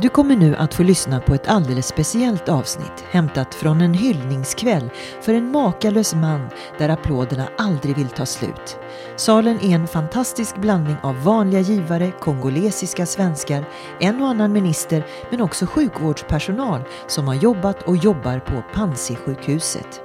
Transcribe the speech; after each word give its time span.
Du 0.00 0.08
kommer 0.08 0.36
nu 0.36 0.56
att 0.56 0.74
få 0.74 0.82
lyssna 0.82 1.20
på 1.20 1.34
ett 1.34 1.48
alldeles 1.48 1.86
speciellt 1.86 2.48
avsnitt 2.48 3.04
hämtat 3.10 3.54
från 3.54 3.80
en 3.80 3.94
hyllningskväll 3.94 4.90
för 5.20 5.34
en 5.34 5.50
makalös 5.50 6.14
man 6.14 6.48
där 6.78 6.88
applåderna 6.88 7.48
aldrig 7.58 7.96
vill 7.96 8.08
ta 8.08 8.26
slut. 8.26 8.78
Salen 9.16 9.60
är 9.60 9.74
en 9.74 9.88
fantastisk 9.88 10.56
blandning 10.56 10.96
av 11.02 11.22
vanliga 11.22 11.60
givare, 11.60 12.12
kongolesiska 12.20 13.06
svenskar, 13.06 13.64
en 14.00 14.22
och 14.22 14.28
annan 14.28 14.52
minister 14.52 15.06
men 15.30 15.40
också 15.40 15.66
sjukvårdspersonal 15.66 16.82
som 17.06 17.28
har 17.28 17.34
jobbat 17.34 17.82
och 17.82 17.96
jobbar 17.96 18.38
på 18.38 18.62
Panzisjukhuset. 18.74 20.00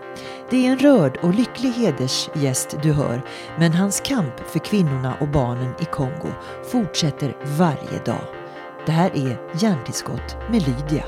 Det 0.50 0.68
är 0.68 0.72
en 0.72 0.80
rörd 0.80 1.18
och 1.22 1.34
lycklig 1.34 1.72
hedersgäst 1.72 2.78
du 2.84 2.92
hör, 2.92 3.22
men 3.58 3.74
hans 3.74 4.02
kamp 4.06 4.40
för 4.48 4.60
kvinnorna 4.60 5.14
och 5.20 5.28
barnen 5.28 5.74
i 5.80 5.86
Kongo 5.86 6.30
fortsätter 6.72 7.38
varje 7.58 8.00
dag. 8.06 8.43
Det 8.86 8.92
här 8.92 9.16
är 9.16 9.38
Hjärntillskott 9.60 10.38
med 10.50 10.62
Lydia. 10.68 11.04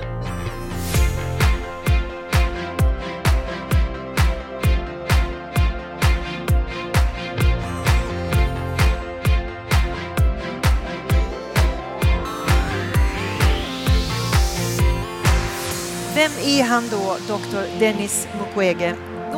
Vem 16.16 16.32
är 16.44 16.64
han 16.64 16.84
då, 16.92 17.18
doktor 17.28 17.80
Dennis 17.80 18.28
Mukwege? 18.40 18.96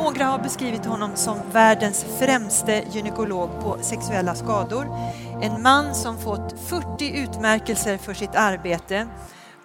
Några 0.08 0.24
har 0.24 0.38
beskrivit 0.38 0.84
honom 0.84 1.16
som 1.16 1.38
världens 1.52 2.04
främste 2.18 2.84
gynekolog 2.92 3.50
på 3.60 3.78
sexuella 3.82 4.34
skador. 4.34 4.86
En 5.42 5.62
man 5.62 5.94
som 5.94 6.18
fått 6.18 6.54
40 6.68 7.22
utmärkelser 7.22 7.98
för 7.98 8.14
sitt 8.14 8.34
arbete. 8.34 9.08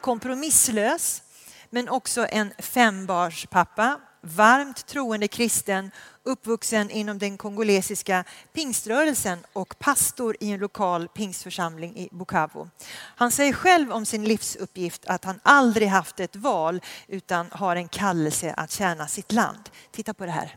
Kompromisslös, 0.02 1.24
men 1.70 1.90
också 1.90 2.26
en 2.30 2.54
fembarnspappa. 2.60 4.00
Varmt 4.26 4.86
troende 4.86 5.28
kristen, 5.28 5.92
uppvuxen 6.24 6.90
inom 6.90 7.18
den 7.18 7.38
kongolesiska 7.38 8.24
pingströrelsen 8.54 9.40
och 9.54 9.80
pastor 9.80 10.36
i 10.40 10.52
en 10.52 10.60
lokal 10.60 11.08
pingstförsamling 11.08 11.98
i 11.98 12.10
Bukavu. 12.12 12.68
Han 12.94 13.32
säger 13.32 13.54
själv 13.54 13.92
om 13.92 14.06
sin 14.06 14.24
livsuppgift 14.24 15.06
att 15.06 15.26
han 15.26 15.40
aldrig 15.44 15.88
haft 15.88 16.20
ett 16.20 16.36
val 16.36 16.82
utan 17.08 17.48
har 17.52 17.76
en 17.76 17.88
kallelse 17.88 18.54
att 18.54 18.72
tjäna 18.72 19.08
sitt 19.08 19.32
land. 19.32 19.70
Titta 19.92 20.14
på 20.14 20.26
det 20.26 20.32
här. 20.32 20.56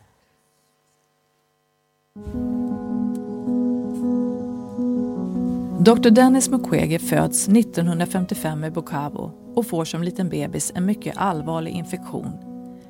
Dr 5.79 6.09
Dennis 6.09 6.49
Mukwege 6.49 6.99
föds 6.99 7.47
1955 7.47 8.63
i 8.63 8.71
Bukavu 8.71 9.29
och 9.55 9.67
får 9.67 9.85
som 9.85 10.03
liten 10.03 10.29
bebis 10.29 10.71
en 10.75 10.85
mycket 10.85 11.17
allvarlig 11.17 11.71
infektion 11.71 12.46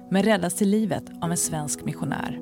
men 0.09 0.23
räddas 0.23 0.53
till 0.53 0.69
livet 0.69 1.03
av 1.21 1.31
en 1.31 1.37
svensk 1.37 1.85
missionär. 1.85 2.39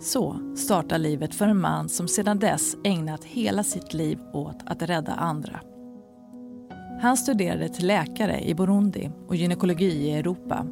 Så 0.00 0.36
startar 0.56 0.98
livet 0.98 1.34
för 1.34 1.48
en 1.48 1.60
man 1.60 1.88
som 1.88 2.08
sedan 2.08 2.38
dess 2.38 2.76
ägnat 2.84 3.24
hela 3.24 3.62
sitt 3.62 3.94
liv 3.94 4.18
åt 4.32 4.56
att 4.66 4.82
rädda 4.82 5.12
andra. 5.12 5.60
Han 7.00 7.16
studerade 7.16 7.68
till 7.68 7.86
läkare 7.86 8.40
i 8.40 8.54
Burundi 8.54 9.10
och 9.28 9.36
gynekologi 9.36 9.92
i 9.92 10.12
Europa 10.12 10.66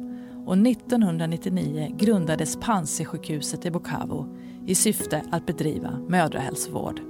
och 0.45 0.57
1999 0.57 1.95
grundades 1.97 2.55
Panzisjukhuset 2.55 3.65
i 3.65 3.71
Bukavu 3.71 4.25
i 4.65 4.75
syfte 4.75 5.23
att 5.31 5.45
bedriva 5.45 5.91
mödrahälsovård. 6.07 7.01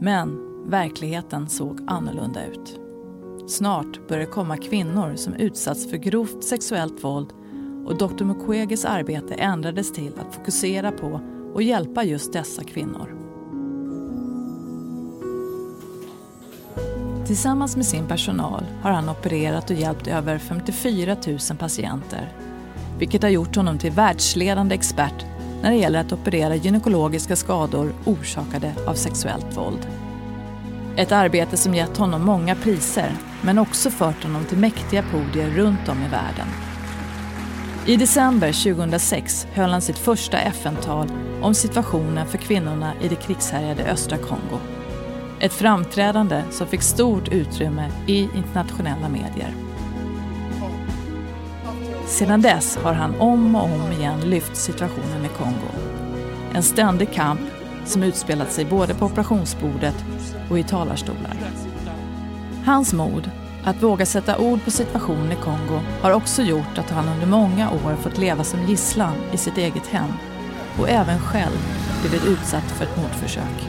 Men 0.00 0.38
verkligheten 0.70 1.48
såg 1.48 1.80
annorlunda 1.86 2.46
ut. 2.46 2.81
Snart 3.48 4.08
började 4.08 4.26
det 4.26 4.32
komma 4.32 4.56
kvinnor 4.56 5.16
som 5.16 5.34
utsatts 5.34 5.90
för 5.90 5.96
grovt 5.96 6.44
sexuellt 6.44 7.04
våld 7.04 7.32
och 7.86 7.96
Dr 7.98 8.24
Mukweges 8.24 8.84
arbete 8.84 9.34
ändrades 9.34 9.92
till 9.92 10.12
att 10.18 10.34
fokusera 10.34 10.92
på 10.92 11.20
och 11.54 11.62
hjälpa 11.62 12.04
just 12.04 12.32
dessa 12.32 12.64
kvinnor. 12.64 13.18
Tillsammans 17.26 17.76
med 17.76 17.86
sin 17.86 18.06
personal 18.06 18.64
har 18.82 18.90
han 18.90 19.08
opererat 19.08 19.70
och 19.70 19.76
hjälpt 19.76 20.06
över 20.06 20.38
54 20.38 21.16
000 21.26 21.38
patienter 21.58 22.32
vilket 22.98 23.22
har 23.22 23.30
gjort 23.30 23.56
honom 23.56 23.78
till 23.78 23.92
världsledande 23.92 24.74
expert 24.74 25.26
när 25.62 25.70
det 25.70 25.76
gäller 25.76 26.00
att 26.00 26.12
operera 26.12 26.54
gynekologiska 26.54 27.36
skador 27.36 27.92
orsakade 28.04 28.74
av 28.86 28.94
sexuellt 28.94 29.56
våld. 29.56 29.88
Ett 30.96 31.12
arbete 31.12 31.56
som 31.56 31.74
gett 31.74 31.96
honom 31.96 32.22
många 32.22 32.54
priser 32.54 33.12
men 33.42 33.58
också 33.58 33.90
fört 33.90 34.22
honom 34.22 34.44
till 34.44 34.58
mäktiga 34.58 35.02
podier 35.02 35.50
runt 35.50 35.88
om 35.88 35.98
i 36.02 36.08
världen. 36.08 36.46
I 37.86 37.96
december 37.96 38.74
2006 38.76 39.46
höll 39.52 39.70
han 39.70 39.82
sitt 39.82 39.98
första 39.98 40.38
FN-tal 40.38 41.12
om 41.42 41.54
situationen 41.54 42.26
för 42.26 42.38
kvinnorna 42.38 42.92
i 43.00 43.08
det 43.08 43.14
krigshärjade 43.14 43.84
östra 43.84 44.18
Kongo. 44.18 44.60
Ett 45.40 45.52
framträdande 45.52 46.42
som 46.50 46.66
fick 46.66 46.82
stort 46.82 47.28
utrymme 47.28 47.90
i 48.06 48.18
internationella 48.22 49.08
medier. 49.08 49.54
Sedan 52.06 52.42
dess 52.42 52.76
har 52.76 52.92
han 52.92 53.20
om 53.20 53.54
och 53.54 53.64
om 53.64 53.92
igen 53.92 54.20
lyft 54.20 54.56
situationen 54.56 55.24
i 55.24 55.28
Kongo. 55.28 55.68
En 56.54 56.62
ständig 56.62 57.12
kamp 57.12 57.40
som 57.84 58.02
utspelat 58.02 58.52
sig 58.52 58.64
både 58.64 58.94
på 58.94 59.06
operationsbordet 59.06 60.04
och 60.50 60.58
i 60.58 60.62
talarstolar. 60.62 61.36
Hans 62.64 62.92
mod 62.92 63.30
att 63.64 63.82
våga 63.82 64.06
sätta 64.06 64.38
ord 64.38 64.64
på 64.64 64.70
situationen 64.70 65.32
i 65.32 65.36
Kongo 65.36 65.80
har 66.02 66.10
också 66.10 66.42
gjort 66.42 66.78
att 66.78 66.90
han 66.90 67.08
under 67.08 67.26
många 67.26 67.70
år 67.70 67.96
fått 67.96 68.18
leva 68.18 68.44
som 68.44 68.66
gisslan 68.66 69.14
i 69.32 69.36
sitt 69.36 69.58
eget 69.58 69.86
hem 69.86 70.12
och 70.78 70.88
även 70.88 71.20
själv 71.20 71.58
blivit 72.00 72.26
utsatt 72.26 72.70
för 72.70 72.84
ett 72.84 72.96
mordförsök. 72.96 73.68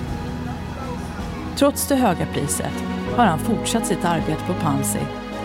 Trots 1.56 1.88
det 1.88 1.96
höga 1.96 2.26
priset 2.34 2.84
har 3.16 3.26
han 3.26 3.40
fortsatt 3.40 3.88
sitt 3.88 4.06
arbete 4.06 4.42
på 4.48 4.54
Panzi 4.54 5.00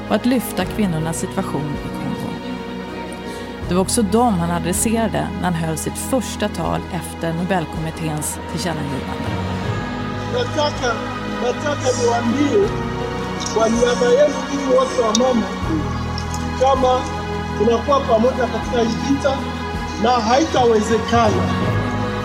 och 0.08 0.14
att 0.14 0.26
lyfta 0.26 0.64
kvinnornas 0.64 1.18
situation 1.18 1.60
i 1.62 1.88
Kongo. 1.88 1.97
Det 3.68 3.74
var 3.74 3.80
också 3.82 4.02
dem 4.02 4.34
han 4.38 4.50
adresserade 4.50 5.28
när 5.36 5.44
han 5.44 5.54
höll 5.54 5.78
sitt 5.78 5.98
första 5.98 6.48
tal 6.48 6.80
efter 6.92 7.32
Nobelkommitténs 7.32 8.38
tillkännagivande. 8.52 9.28
Nataka, 10.32 10.92
nataka 11.42 11.88
niwaambie 12.00 12.68
kwa 13.54 13.68
niaba 13.68 14.06
yenu 14.06 14.34
ninyi 14.50 14.74
wote 14.74 15.00
wa 15.02 15.12
mama 15.18 15.46
kama 16.60 17.00
tunakuwa 17.58 18.00
pamoja 18.00 18.46
katika 18.46 18.80
hii 18.80 18.96
vita 19.14 19.36
na 20.02 20.10
haitawezekana 20.10 21.42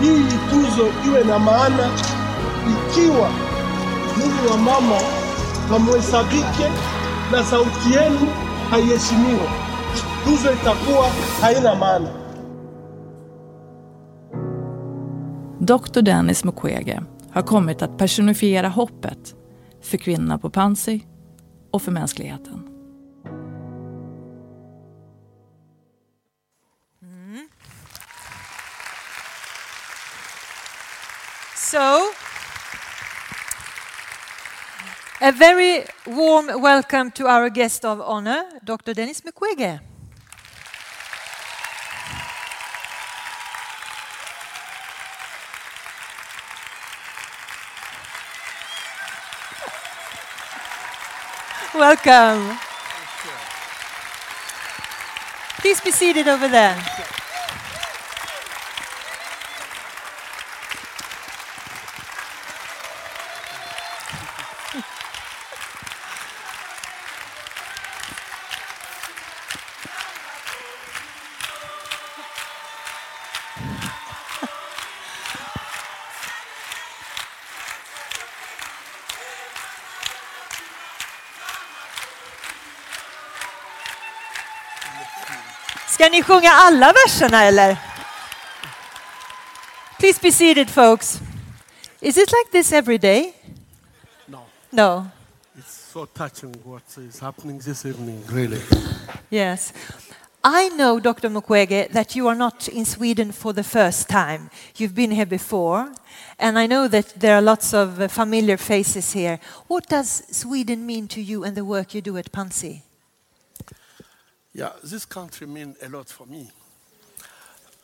hii 0.00 0.24
tuzo 0.50 0.86
iwe 1.06 1.24
na 1.24 1.38
maana 1.38 1.90
ikiwa 2.70 3.28
ninyi 4.16 4.48
wa 4.50 4.56
mama 4.56 4.96
hamuhesabike 5.68 6.70
na 7.32 7.44
sauti 7.44 7.92
yenu 7.92 8.28
haiheshimiwa. 8.70 9.63
Tuzo 10.24 10.52
itakuwa 10.52 11.06
haina 11.40 11.74
maana. 11.74 12.08
Dr 15.60 16.02
Dennis 16.02 16.44
Mukwege 16.44 17.02
har 17.30 17.42
kommit 17.42 17.82
att 17.82 17.98
personifiera 17.98 18.68
hoppet 18.68 19.34
för 19.82 19.98
kvinnorna 19.98 20.38
på 20.38 20.50
Panzi 20.50 21.06
och 21.70 21.82
för 21.82 21.92
mänskligheten. 21.92 22.68
Mm. 27.02 27.48
So, 31.56 31.98
a 35.20 35.32
very 35.32 35.84
warm 36.04 36.62
welcome 36.62 37.10
to 37.10 37.24
our 37.24 37.48
guest 37.48 37.84
of 37.84 37.98
honor, 37.98 38.66
Dr. 38.66 38.94
Dennis 38.94 39.24
Mukwege. 39.24 39.80
Welcome. 51.74 52.56
Please 55.58 55.80
be 55.80 55.90
seated 55.90 56.28
over 56.28 56.46
there. 56.46 56.76
Ska 86.04 86.10
ni 86.10 86.22
sjunga 86.22 86.50
alla 86.50 86.92
verserna 86.92 87.44
eller? 87.44 87.76
Please 89.98 90.20
be 90.22 90.32
seated 90.32 90.70
folks. 90.70 91.20
Is 92.00 92.16
it 92.16 92.28
like 92.32 92.50
this 92.52 92.72
every 92.72 92.98
day? 92.98 93.32
No, 94.26 94.38
No. 94.70 95.06
it's 95.58 95.90
so 95.92 96.06
touching 96.06 96.54
what 96.64 96.98
is 96.98 97.20
happening 97.20 97.58
this 97.58 97.86
evening, 97.86 98.22
really. 98.28 98.60
Yes. 99.30 99.72
I 100.42 100.68
know, 100.68 101.00
Dr. 101.00 101.30
Mukwege, 101.30 101.88
that 101.92 102.14
you 102.16 102.28
are 102.28 102.36
not 102.38 102.68
in 102.68 102.84
Sweden 102.84 103.32
for 103.32 103.54
the 103.54 103.64
first 103.64 104.06
time. 104.08 104.50
You've 104.76 104.94
been 104.94 105.10
here 105.10 105.26
before, 105.26 105.90
and 106.38 106.58
I 106.58 106.66
know 106.66 106.86
that 106.86 107.14
there 107.20 107.34
are 107.34 107.42
lots 107.42 107.72
of 107.72 108.12
familiar 108.12 108.58
faces 108.58 109.12
here. 109.14 109.38
What 109.68 109.88
does 109.88 110.22
Sweden 110.30 110.84
mean 110.84 111.08
to 111.08 111.22
you 111.22 111.44
and 111.44 111.56
the 111.56 111.64
work 111.64 111.94
you 111.94 112.02
do 112.02 112.18
at 112.18 112.30
Panzi? 112.30 112.82
Yeah, 114.56 114.70
this 114.84 115.04
country 115.04 115.48
means 115.48 115.76
a 115.82 115.88
lot 115.88 116.08
for 116.08 116.26
me. 116.26 116.48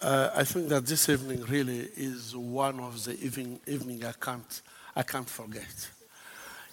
Uh, 0.00 0.30
I 0.32 0.44
think 0.44 0.68
that 0.68 0.86
this 0.86 1.08
evening 1.08 1.42
really 1.46 1.88
is 1.96 2.36
one 2.36 2.78
of 2.78 3.02
the 3.02 3.18
evening, 3.20 3.58
evening 3.66 4.04
I, 4.04 4.12
can't, 4.12 4.62
I 4.94 5.02
can't 5.02 5.28
forget. 5.28 5.88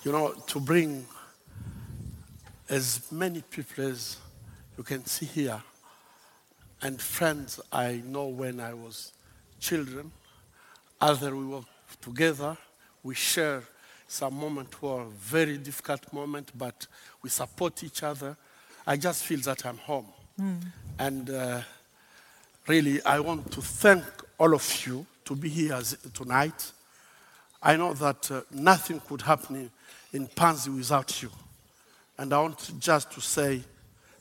You 0.03 0.11
know, 0.11 0.33
to 0.33 0.59
bring 0.59 1.03
as 2.69 3.11
many 3.11 3.41
people 3.41 3.85
as 3.85 4.17
you 4.77 4.83
can 4.83 5.03
see 5.07 5.25
here, 5.25 5.63
and 6.83 7.01
friends 7.01 7.59
I 7.71 8.03
know 8.05 8.27
when 8.27 8.59
I 8.59 8.75
was 8.75 9.13
children, 9.59 10.11
other 11.01 11.35
we 11.35 11.45
work 11.45 11.65
together, 11.99 12.55
we 13.01 13.15
share 13.15 13.63
some 14.07 14.35
moment 14.35 14.79
were 14.79 15.05
very 15.05 15.57
difficult 15.57 16.13
moment, 16.13 16.51
but 16.55 16.85
we 17.23 17.31
support 17.31 17.83
each 17.83 18.03
other. 18.03 18.37
I 18.87 18.95
just 18.95 19.25
feel 19.25 19.39
that 19.41 19.65
I'm 19.65 19.77
home. 19.77 20.07
And 20.97 21.29
uh, 21.29 21.61
really, 22.67 23.03
I 23.03 23.19
want 23.19 23.51
to 23.51 23.61
thank 23.61 24.03
all 24.39 24.55
of 24.55 24.87
you 24.87 25.05
to 25.25 25.35
be 25.35 25.49
here 25.49 25.79
tonight. 26.13 26.71
I 27.61 27.75
know 27.75 27.93
that 27.95 28.31
uh, 28.31 28.41
nothing 28.51 29.01
could 29.01 29.21
happen 29.23 29.55
in, 29.57 29.71
in 30.13 30.27
Panzi 30.27 30.73
without 30.73 31.21
you. 31.21 31.29
And 32.17 32.31
I 32.31 32.39
want 32.39 32.79
just 32.79 33.11
to 33.11 33.21
say 33.21 33.61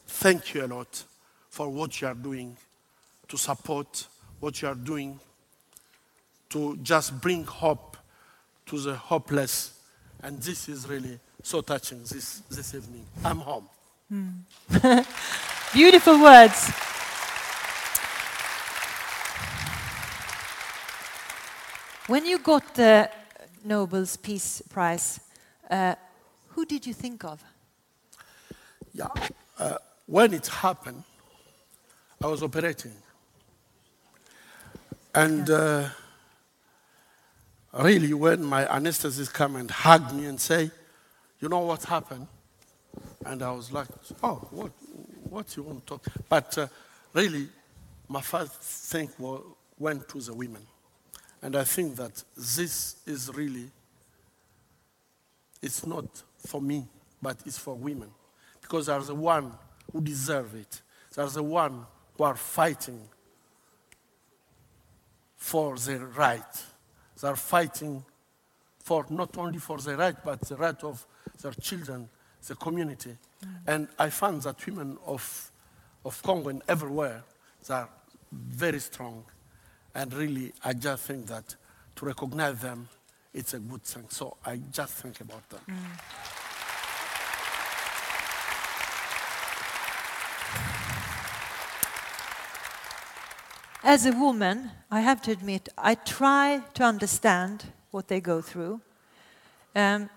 thank 0.08 0.52
you 0.52 0.64
a 0.64 0.66
lot 0.66 1.04
for 1.48 1.68
what 1.68 2.00
you 2.00 2.08
are 2.08 2.14
doing 2.14 2.56
to 3.28 3.38
support 3.38 4.08
what 4.40 4.60
you 4.62 4.68
are 4.68 4.74
doing 4.74 5.20
to 6.50 6.76
just 6.78 7.20
bring 7.20 7.44
hope 7.44 7.96
to 8.66 8.80
the 8.80 8.96
hopeless. 8.96 9.78
And 10.22 10.42
this 10.42 10.68
is 10.68 10.88
really 10.88 11.20
so 11.42 11.60
touching 11.60 12.00
this, 12.00 12.42
this 12.50 12.74
evening. 12.74 13.06
I'm 13.24 13.38
home. 13.38 13.68
Beautiful 15.72 16.20
words. 16.22 16.70
When 22.06 22.24
you 22.24 22.38
got 22.38 22.74
the 22.74 23.10
Nobel's 23.64 24.16
Peace 24.16 24.62
Prize, 24.70 25.18
uh, 25.68 25.96
who 26.50 26.64
did 26.64 26.86
you 26.86 26.94
think 26.94 27.24
of? 27.24 27.42
Yeah. 28.94 29.08
Uh, 29.58 29.78
when 30.06 30.32
it 30.34 30.46
happened, 30.46 31.02
I 32.22 32.28
was 32.28 32.44
operating. 32.44 32.92
And 35.12 35.50
uh, 35.50 35.88
really, 37.72 38.14
when 38.14 38.44
my 38.44 38.66
anesthetist 38.66 39.32
come 39.32 39.56
and 39.56 39.68
hugged 39.68 40.14
me 40.14 40.26
and 40.26 40.40
say, 40.40 40.70
you 41.40 41.48
know 41.48 41.60
what 41.60 41.82
happened? 41.84 42.28
And 43.26 43.42
I 43.42 43.50
was 43.50 43.72
like, 43.72 43.88
oh, 44.22 44.36
what, 44.52 44.70
what 45.28 45.56
you 45.56 45.64
want 45.64 45.80
to 45.80 45.86
talk? 45.86 46.06
But 46.28 46.56
uh, 46.58 46.68
really, 47.12 47.48
my 48.08 48.20
first 48.20 48.52
thing 48.52 49.10
wa- 49.18 49.40
went 49.78 50.08
to 50.10 50.20
the 50.20 50.32
women. 50.32 50.62
And 51.42 51.56
I 51.56 51.64
think 51.64 51.96
that 51.96 52.22
this 52.36 52.96
is 53.04 53.34
really, 53.34 53.68
it's 55.60 55.84
not 55.84 56.22
for 56.38 56.62
me, 56.62 56.86
but 57.20 57.36
it's 57.44 57.58
for 57.58 57.74
women. 57.74 58.10
Because 58.60 58.86
they're 58.86 59.00
the 59.00 59.14
one 59.14 59.52
who 59.92 60.00
deserve 60.00 60.54
it. 60.54 60.80
They're 61.14 61.26
the 61.26 61.42
one 61.42 61.84
who 62.16 62.24
are 62.24 62.36
fighting 62.36 63.00
for 65.36 65.76
their 65.78 66.06
right. 66.06 66.64
They're 67.20 67.34
fighting 67.34 68.04
for 68.84 69.04
not 69.10 69.36
only 69.36 69.58
for 69.58 69.78
their 69.78 69.96
right, 69.96 70.16
but 70.24 70.40
the 70.42 70.54
right 70.54 70.84
of 70.84 71.04
their 71.42 71.52
children, 71.52 72.08
the 72.48 72.54
community. 72.54 73.16
And 73.66 73.88
I 73.98 74.10
found 74.10 74.42
that 74.42 74.64
women 74.66 74.98
of, 75.06 75.50
of 76.04 76.22
Congo 76.22 76.48
and 76.48 76.62
everywhere, 76.68 77.22
they 77.66 77.74
are 77.74 77.88
very 78.32 78.80
strong. 78.80 79.24
And 79.94 80.12
really, 80.12 80.52
I 80.64 80.72
just 80.72 81.04
think 81.04 81.26
that 81.26 81.54
to 81.96 82.06
recognize 82.06 82.60
them, 82.60 82.88
it's 83.32 83.54
a 83.54 83.58
good 83.58 83.82
thing. 83.82 84.04
So 84.08 84.36
I 84.44 84.60
just 84.70 84.94
think 84.94 85.20
about 85.20 85.48
them. 85.50 85.60
As 93.82 94.04
a 94.04 94.12
woman, 94.12 94.72
I 94.90 95.00
have 95.00 95.22
to 95.22 95.30
admit, 95.30 95.68
I 95.78 95.94
try 95.94 96.60
to 96.74 96.82
understand 96.82 97.66
what 97.92 98.08
they 98.08 98.20
go 98.20 98.40
through. 98.40 98.80
Um, 99.76 100.10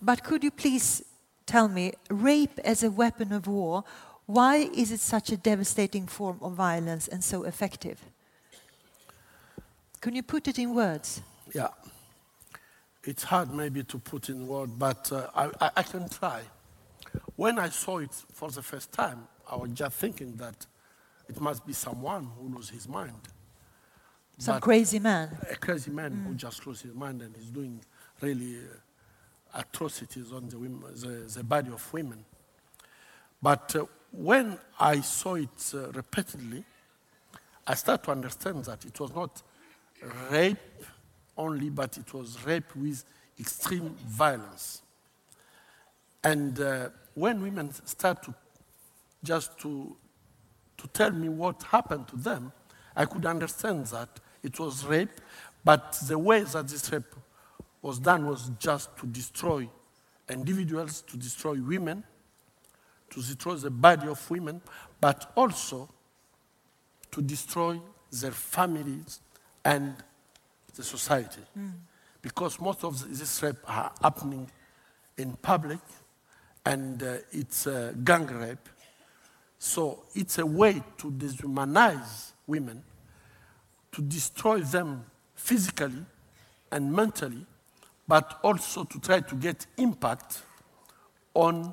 but 0.00 0.24
could 0.24 0.42
you 0.42 0.50
please 0.50 1.04
tell 1.46 1.68
me, 1.68 1.92
rape 2.10 2.58
as 2.64 2.82
a 2.82 2.90
weapon 2.90 3.32
of 3.32 3.46
war, 3.46 3.84
why 4.26 4.56
is 4.56 4.92
it 4.92 5.00
such 5.00 5.30
a 5.30 5.36
devastating 5.36 6.06
form 6.06 6.38
of 6.40 6.52
violence 6.54 7.08
and 7.08 7.22
so 7.22 7.42
effective? 7.44 8.00
Can 10.00 10.14
you 10.14 10.22
put 10.22 10.48
it 10.48 10.58
in 10.58 10.74
words? 10.74 11.22
Yeah. 11.54 11.68
It's 13.04 13.24
hard 13.24 13.52
maybe 13.52 13.82
to 13.84 13.98
put 13.98 14.28
in 14.28 14.46
words, 14.46 14.72
but 14.78 15.10
uh, 15.12 15.28
I, 15.34 15.70
I, 15.76 15.82
can 15.82 16.08
try. 16.08 16.42
When 17.36 17.58
I 17.58 17.68
saw 17.68 17.98
it 17.98 18.12
for 18.32 18.50
the 18.50 18.62
first 18.62 18.92
time, 18.92 19.26
I 19.50 19.56
was 19.56 19.70
just 19.72 19.96
thinking 19.96 20.36
that 20.36 20.66
it 21.28 21.40
must 21.40 21.66
be 21.66 21.72
someone 21.72 22.28
who 22.38 22.54
loses 22.54 22.70
his 22.70 22.88
mind. 22.88 23.18
Some 24.38 24.56
But- 24.56 24.62
crazy 24.62 24.98
man. 24.98 25.36
A 25.50 25.56
crazy 25.56 25.90
man 25.90 26.24
who 26.26 26.34
just 26.34 26.66
lost 26.66 26.82
his 26.82 26.94
mind 26.94 27.22
and 27.22 27.36
is 27.36 27.46
doing 27.50 27.80
really 28.20 28.56
uh, 28.56 28.76
atrocities 29.54 30.32
on 30.32 30.48
the, 30.48 30.58
women, 30.58 30.82
the, 30.94 31.30
the 31.34 31.44
body 31.44 31.70
of 31.70 31.92
women. 31.92 32.24
But 33.40 33.74
uh, 33.76 33.86
when 34.10 34.58
I 34.78 35.00
saw 35.00 35.34
it 35.34 35.72
uh, 35.74 35.90
repeatedly, 35.92 36.64
I 37.66 37.74
started 37.74 38.04
to 38.04 38.10
understand 38.12 38.64
that 38.64 38.84
it 38.84 38.98
was 38.98 39.14
not 39.14 39.42
rape 40.30 40.58
only, 41.36 41.70
but 41.70 41.96
it 41.96 42.12
was 42.12 42.44
rape 42.44 42.74
with 42.76 43.04
extreme 43.38 43.94
violence. 44.06 44.82
And 46.24 46.60
uh, 46.60 46.90
when 47.14 47.42
women 47.42 47.72
start 47.84 48.22
to 48.24 48.34
just 49.24 49.58
to, 49.60 49.96
to 50.76 50.88
tell 50.88 51.12
me 51.12 51.28
what 51.28 51.62
happened 51.62 52.08
to 52.08 52.16
them, 52.16 52.52
I 52.96 53.04
could 53.04 53.24
understand 53.24 53.86
that 53.86 54.08
it 54.42 54.58
was 54.58 54.84
rape, 54.84 55.20
but 55.64 55.96
the 56.06 56.18
way 56.18 56.42
that 56.42 56.68
this 56.68 56.92
rape 56.92 57.14
was 57.82 57.98
done 57.98 58.26
was 58.26 58.50
just 58.58 58.96
to 58.98 59.06
destroy 59.06 59.68
individuals, 60.30 61.02
to 61.02 61.16
destroy 61.16 61.60
women, 61.60 62.04
to 63.10 63.20
destroy 63.20 63.54
the 63.56 63.70
body 63.70 64.08
of 64.08 64.30
women, 64.30 64.62
but 65.00 65.32
also 65.36 65.88
to 67.10 67.20
destroy 67.20 67.78
their 68.10 68.30
families 68.30 69.20
and 69.64 69.94
the 70.74 70.82
society. 70.82 71.42
Because 72.22 72.60
most 72.60 72.84
of 72.84 73.18
this 73.18 73.42
rape 73.42 73.56
are 73.66 73.92
happening 74.00 74.48
in 75.18 75.32
public 75.34 75.80
and 76.64 77.02
uh, 77.02 77.16
it's 77.32 77.66
uh, 77.66 77.92
gang 78.04 78.26
rape. 78.26 78.68
So 79.58 80.04
it's 80.14 80.38
a 80.38 80.46
way 80.46 80.82
to 80.98 81.10
dehumanize 81.10 82.32
women, 82.46 82.82
to 83.92 84.02
destroy 84.02 84.60
them 84.60 85.04
physically 85.34 86.04
and 86.70 86.92
mentally, 86.92 87.46
but 88.12 88.40
also 88.42 88.84
to 88.84 89.00
try 89.00 89.20
to 89.20 89.34
get 89.36 89.64
impact 89.78 90.42
on 91.32 91.72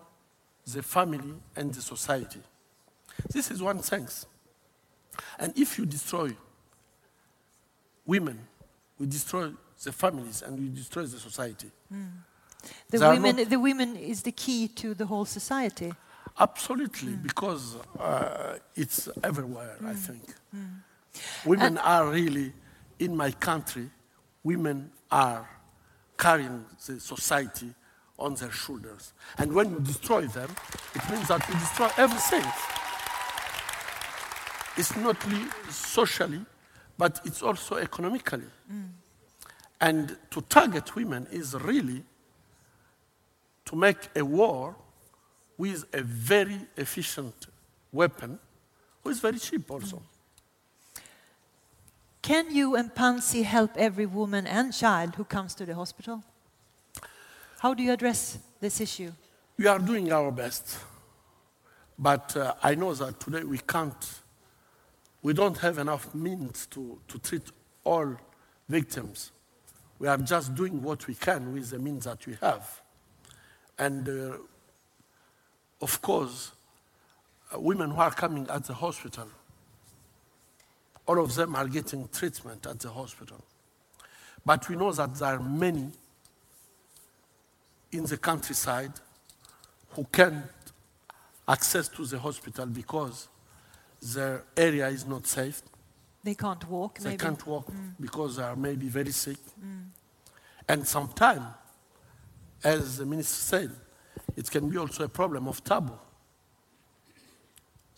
the 0.74 0.82
family 0.82 1.34
and 1.58 1.74
the 1.74 1.82
society. 1.82 2.40
This 3.30 3.52
is 3.52 3.62
one 3.62 3.84
sense. 3.84 4.26
And 5.38 5.52
if 5.58 5.78
you 5.78 5.86
destroy 5.86 6.30
women, 8.06 8.40
we 8.98 9.08
destroy 9.08 9.52
the 9.84 9.92
families 9.92 10.42
and 10.42 10.58
we 10.58 10.70
destroy 10.70 11.04
the 11.04 11.20
society. 11.20 11.72
The 11.90 12.98
They 12.98 13.10
women, 13.10 13.36
not- 13.36 13.50
the 13.50 13.60
women 13.60 13.98
is 13.98 14.22
the 14.22 14.32
key 14.32 14.70
to 14.70 14.94
the 14.94 15.08
whole 15.08 15.26
society. 15.26 15.92
Absolutely, 16.40 17.16
mm. 17.16 17.24
because 17.24 17.76
uh, 18.00 18.60
it's 18.78 19.10
everywhere, 19.26 19.76
I 19.82 19.92
mm. 19.92 19.98
think. 19.98 20.24
Mm. 20.56 20.84
Women 21.46 21.78
are 21.80 22.08
really, 22.08 22.54
in 22.98 23.14
my 23.14 23.32
country, 23.32 23.90
women 24.42 24.90
are 25.12 25.46
carrying 26.20 26.66
the 26.86 27.00
society 27.00 27.74
on 28.20 28.36
their 28.36 28.52
shoulders. 28.52 29.14
And 29.38 29.54
when 29.54 29.72
you 29.72 29.80
destroy 29.80 30.28
them, 30.28 30.50
it 30.94 31.10
means 31.10 31.30
that 31.30 31.48
you 31.48 31.56
destroy 31.56 31.90
everything. 31.98 32.44
it's 34.78 34.96
not 34.96 35.18
only 35.26 35.46
socially, 35.70 36.42
but 36.98 37.22
it's 37.26 37.42
also 37.42 37.76
economically. 37.78 38.50
Mm. 38.72 38.90
And 39.82 40.18
to 40.32 40.42
target 40.42 40.96
women 40.96 41.28
is 41.32 41.56
really 41.56 42.04
to 43.66 43.76
make 43.76 44.10
a 44.16 44.24
war 44.24 44.76
with 45.58 45.86
a 45.94 46.02
very 46.02 46.60
efficient 46.78 47.48
weapon, 47.92 48.40
who 49.04 49.10
is 49.10 49.20
very 49.20 49.40
cheap 49.40 49.72
also. 49.72 50.02
Can 52.30 52.54
you 52.54 52.76
and 52.76 52.94
Panzi 52.94 53.44
help 53.44 53.72
every 53.76 54.06
woman 54.06 54.46
and 54.46 54.72
child 54.72 55.16
who 55.16 55.24
comes 55.24 55.56
to 55.56 55.66
the 55.66 55.74
hospital? 55.74 56.24
How 57.58 57.74
do 57.74 57.82
you 57.82 57.92
address 57.92 58.38
this 58.62 58.80
issue? 58.80 59.14
We 59.58 59.66
are 59.66 59.80
doing 59.80 60.12
our 60.12 60.32
best, 60.32 60.78
but 61.98 62.38
uh, 62.38 62.54
I 62.62 62.76
know 62.76 62.94
that 62.94 63.20
today 63.20 63.44
we 63.44 63.58
can't, 63.58 64.22
we 65.24 65.34
don't 65.34 65.58
have 65.58 65.80
enough 65.80 66.14
means 66.14 66.68
to, 66.68 67.00
to 67.08 67.18
treat 67.18 67.50
all 67.84 68.16
victims. 68.68 69.32
We 69.98 70.08
are 70.08 70.18
just 70.18 70.54
doing 70.54 70.84
what 70.84 71.08
we 71.08 71.16
can 71.16 71.52
with 71.52 71.72
the 71.72 71.80
means 71.80 72.04
that 72.04 72.28
we 72.28 72.38
have. 72.42 72.80
And 73.80 74.08
uh, 74.08 74.38
of 75.82 76.00
course, 76.00 76.52
uh, 77.52 77.60
women 77.60 77.90
who 77.90 78.00
are 78.00 78.12
coming 78.12 78.46
at 78.52 78.66
the 78.66 78.76
hospital, 78.76 79.30
all 81.10 81.20
of 81.24 81.34
them 81.34 81.56
are 81.56 81.68
getting 81.68 82.08
treatment 82.10 82.68
at 82.68 82.80
the 82.82 82.90
hospital. 82.90 83.44
But 84.46 84.70
we 84.70 84.76
know 84.76 84.92
that 84.92 85.16
there 85.16 85.30
are 85.30 85.40
many 85.40 85.90
in 87.92 88.06
the 88.06 88.16
countryside 88.16 88.92
who 89.90 90.04
can't 90.12 90.44
access 91.48 91.88
to 91.88 92.06
the 92.06 92.20
hospital 92.20 92.68
because 92.68 93.28
their 94.00 94.44
area 94.56 94.88
is 94.90 95.04
not 95.08 95.26
safe. 95.26 95.64
They 96.24 96.36
can't 96.36 96.70
walk, 96.70 97.00
They 97.00 97.10
maybe. 97.10 97.24
can't 97.24 97.48
walk 97.48 97.72
mm. 97.72 97.94
because 98.00 98.36
they 98.36 98.44
are 98.44 98.56
maybe 98.56 98.88
very 98.88 99.12
sick. 99.12 99.40
Mm. 99.60 99.88
And 100.68 100.88
sometimes, 100.88 101.48
as 102.64 102.98
the 102.98 103.08
minister 103.08 103.58
said, 103.58 103.72
it 104.38 104.52
can 104.52 104.70
be 104.70 104.78
also 104.78 105.06
a 105.06 105.10
problem 105.10 105.48
of 105.48 105.64
taboo. 105.64 105.98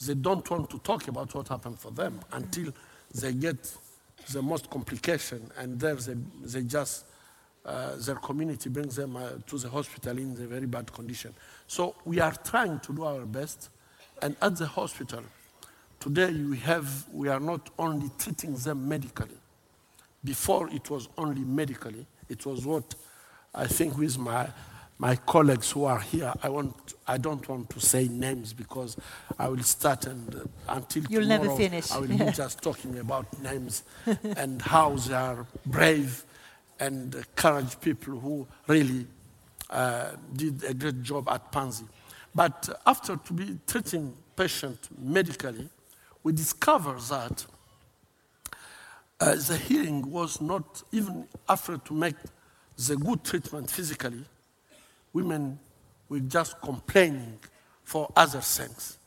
They 0.06 0.14
don't 0.14 0.50
want 0.50 0.70
to 0.70 0.80
talk 0.80 1.10
about 1.10 1.36
what 1.36 1.50
happened 1.50 1.78
for 1.78 1.92
them 1.92 2.14
mm. 2.14 2.38
until 2.38 2.74
they 3.14 3.34
get 3.34 3.58
the 4.32 4.42
most 4.42 4.70
complication, 4.70 5.50
and 5.58 5.80
there 5.80 5.96
they, 5.96 6.16
they 6.44 6.62
just 6.64 7.06
uh, 7.66 7.96
their 7.98 8.16
community 8.16 8.70
brings 8.70 8.96
them 8.96 9.16
uh, 9.16 9.30
to 9.46 9.58
the 9.58 9.70
hospital 9.70 10.18
in 10.18 10.32
a 10.32 10.48
very 10.48 10.66
bad 10.66 10.92
condition. 10.92 11.34
So 11.68 11.96
we 12.06 12.20
are 12.20 12.34
trying 12.34 12.80
to 12.80 12.94
do 12.94 13.04
our 13.04 13.26
best, 13.26 13.70
and 14.22 14.36
at 14.42 14.56
the 14.56 14.66
hospital 14.66 15.24
today 16.00 16.32
we 16.32 16.58
have 16.58 17.08
we 17.14 17.30
are 17.30 17.40
not 17.40 17.70
only 17.78 18.10
treating 18.18 18.56
them 18.56 18.88
medically. 18.88 19.38
Before 20.24 20.70
it 20.70 20.90
was 20.90 21.10
only 21.18 21.42
medically. 21.42 22.06
It 22.30 22.46
was 22.46 22.66
what 22.66 22.96
I 23.54 23.68
think 23.68 23.98
with 23.98 24.18
my 24.18 24.48
my 25.02 25.16
colleagues 25.16 25.72
who 25.72 25.86
are 25.86 26.00
here. 26.00 26.32
I 26.44 26.50
want 26.50 26.94
I 27.08 27.18
don't 27.18 27.48
want 27.50 27.72
to 27.72 27.80
say 27.80 28.08
names 28.08 28.54
because 28.54 28.96
I 29.40 29.48
will 29.50 29.64
start 29.64 30.06
and 30.06 30.36
uh, 30.36 30.76
until 30.78 31.04
You'll 31.10 31.26
never 31.26 31.46
tomorrow, 31.46 31.58
finish. 31.58 31.92
I 31.92 31.98
will 31.98 32.08
be 32.08 32.32
just 32.44 32.62
talking 32.62 33.00
about 33.00 33.26
names 33.42 33.82
and 34.38 34.62
how 34.62 34.92
they 34.96 35.16
are 35.16 35.48
brave 35.66 36.24
and 36.80 37.16
courage 37.36 37.82
people 37.82 38.20
who 38.20 38.48
really 38.68 39.08
uh, 39.72 40.12
did 40.36 40.64
a 40.66 40.74
great 40.76 41.02
job 41.02 41.28
at 41.30 41.52
Panzi. 41.52 41.88
But 42.36 42.70
after 42.86 43.18
to 43.18 43.34
be 43.34 43.58
treating 43.66 44.14
patient 44.36 44.88
medically, 45.00 45.68
we 46.22 46.32
discover 46.34 46.94
that 47.10 47.46
uh, 49.20 49.34
the 49.36 49.58
healing 49.58 50.12
was 50.12 50.40
not 50.42 50.84
even 50.92 51.28
after 51.50 51.80
to 51.80 51.94
make 51.94 52.16
the 52.88 52.96
good 52.98 53.24
treatment 53.24 53.70
physically, 53.70 54.26
women 55.14 55.60
were 56.10 56.20
just 56.20 56.60
complaining 56.62 57.40
for 57.84 58.12
other 58.16 58.42
things. 58.42 58.98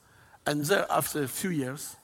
And 0.47 0.65
there, 0.65 0.87
after 0.91 1.23
a 1.23 1.29
few 1.29 1.51
years, 1.51 1.97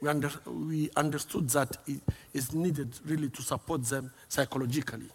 we, 0.00 0.08
under, 0.08 0.30
we 0.46 0.90
understood 0.96 1.48
that 1.50 1.76
it 1.86 2.00
is 2.32 2.52
needed 2.52 2.90
really 3.04 3.28
to 3.30 3.42
support 3.42 3.84
them 3.84 4.12
psychologically. 4.28 5.08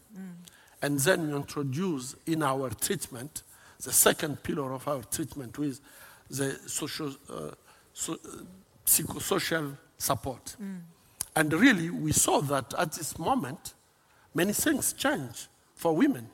And 0.81 0.99
then 0.99 1.29
we 1.29 1.35
introduce 1.35 2.15
in 2.25 2.43
our 2.43 2.69
treatment 2.69 3.43
the 3.81 3.91
second 3.93 4.43
pillar 4.43 4.73
of 4.73 4.87
our 4.87 5.03
treatment 5.03 5.57
with 5.57 5.79
the 6.29 6.57
social, 6.67 7.09
uh, 7.29 7.51
so, 7.93 8.13
uh, 8.13 8.17
psychosocial 8.85 9.77
support. 9.97 10.55
And 11.35 11.53
really, 11.53 11.89
we 11.89 12.11
saw 12.11 12.41
that 12.41 12.73
at 12.77 12.91
this 12.93 13.17
moment, 13.17 13.73
many 14.33 14.53
things 14.53 14.93
change 14.93 15.47
for 15.75 15.95
women. 15.95 16.29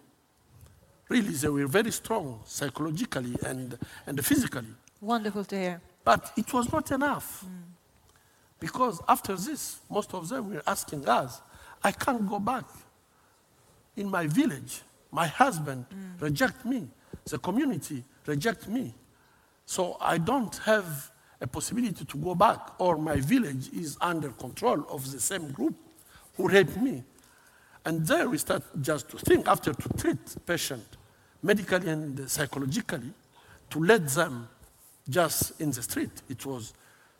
Really, 1.09 1.33
they 1.33 1.49
were 1.49 1.65
very 1.65 1.91
strong 1.91 2.39
psychologically 2.45 3.35
and, 3.43 3.77
and 4.05 4.23
physically. 4.23 4.67
Wonderful 5.01 5.43
to 5.45 5.57
hear. 5.57 5.81
But 6.03 6.31
it 6.37 6.53
was 6.53 6.71
not 6.71 6.91
enough. 6.91 7.43
Because 8.59 9.01
after 9.07 9.35
this, 9.35 9.79
most 9.89 10.13
of 10.13 10.29
them 10.29 10.53
were 10.53 10.61
asking 10.67 11.09
us, 11.09 11.41
I 11.83 11.91
can't 11.91 12.29
go 12.29 12.39
back. 12.39 12.65
In 13.97 14.09
my 14.09 14.27
village, 14.27 14.81
my 15.11 15.25
husband 15.25 15.85
reject 16.19 16.63
me. 16.63 16.87
The 17.25 17.39
community 17.39 18.03
reject 18.27 18.67
me. 18.67 18.93
So 19.65 19.97
I 19.99 20.19
don't 20.19 20.55
have 20.57 21.11
a 21.41 21.47
possibility 21.47 22.05
to 22.05 22.17
go 22.17 22.35
back, 22.35 22.59
or 22.79 22.97
my 22.97 23.15
village 23.15 23.69
is 23.73 23.97
under 24.01 24.29
control 24.29 24.85
of 24.89 25.09
the 25.11 25.19
same 25.19 25.51
group 25.51 25.75
who 26.35 26.47
raped 26.47 26.77
me. 26.77 27.03
And 27.85 28.05
there 28.05 28.29
we 28.29 28.37
start 28.37 28.61
just 28.81 29.09
to 29.09 29.17
think, 29.17 29.47
after 29.47 29.73
to 29.73 29.89
treat 29.97 30.45
patient 30.45 30.97
medically 31.41 31.89
and 31.89 32.29
psychologically, 32.29 33.11
to 33.69 33.79
let 33.79 34.07
them 34.09 34.47
just 35.09 35.59
in 35.61 35.71
the 35.71 35.81
street. 35.81 36.21
It 36.29 36.45
was 36.45 36.73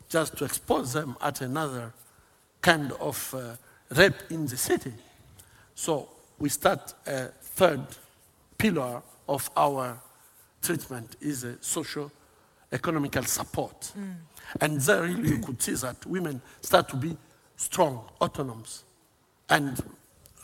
just 0.10 0.38
to 0.38 0.46
expose 0.46 0.94
them 0.94 1.16
at 1.22 1.42
another 1.42 1.94
kind 2.62 2.92
of 2.94 3.34
uh, 3.34 3.96
rape 3.96 4.16
in 4.30 4.46
the 4.48 4.58
city. 4.58 4.94
So 5.76 6.10
we 6.40 6.50
start 6.50 6.94
a 7.08 7.28
third 7.28 7.82
pillar 8.58 9.02
of 9.28 9.50
our 9.56 10.00
treatment 10.62 11.16
is 11.22 11.44
a 11.44 11.62
social 11.62 12.12
economical 12.72 13.24
support. 13.24 13.92
And 14.62 14.82
there 14.82 15.04
really 15.04 15.30
you 15.30 15.40
could 15.40 15.62
see 15.62 15.74
that 15.74 16.06
women 16.06 16.42
start 16.62 16.90
to 16.90 16.96
be 16.96 17.16
strong, 17.56 18.04
autonomous, 18.22 18.84
and 19.50 19.80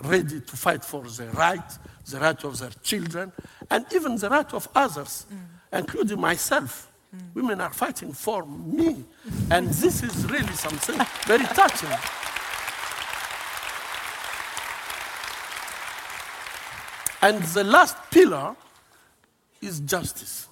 ready 0.03 0.41
to 0.41 0.57
fight 0.57 0.83
for 0.83 1.03
the 1.03 1.27
right, 1.31 1.77
the 2.09 2.19
right 2.19 2.43
of 2.43 2.59
their 2.59 2.71
children, 2.83 3.31
and 3.69 3.85
even 3.93 4.17
the 4.17 4.29
right 4.29 4.53
of 4.53 4.67
others, 4.75 5.25
including 5.71 6.19
myself. 6.19 6.91
Women 7.33 7.61
are 7.61 7.71
fighting 7.71 8.11
for 8.11 8.45
me. 8.45 9.05
And 9.49 9.69
this 9.69 10.03
is 10.03 10.29
really 10.29 10.51
something 10.53 10.99
very 11.25 11.45
touching. 11.45 11.89
And 17.21 17.41
the 17.41 17.63
last 17.63 17.95
pillar 18.11 18.55
is 19.61 19.79
justice. 19.79 20.47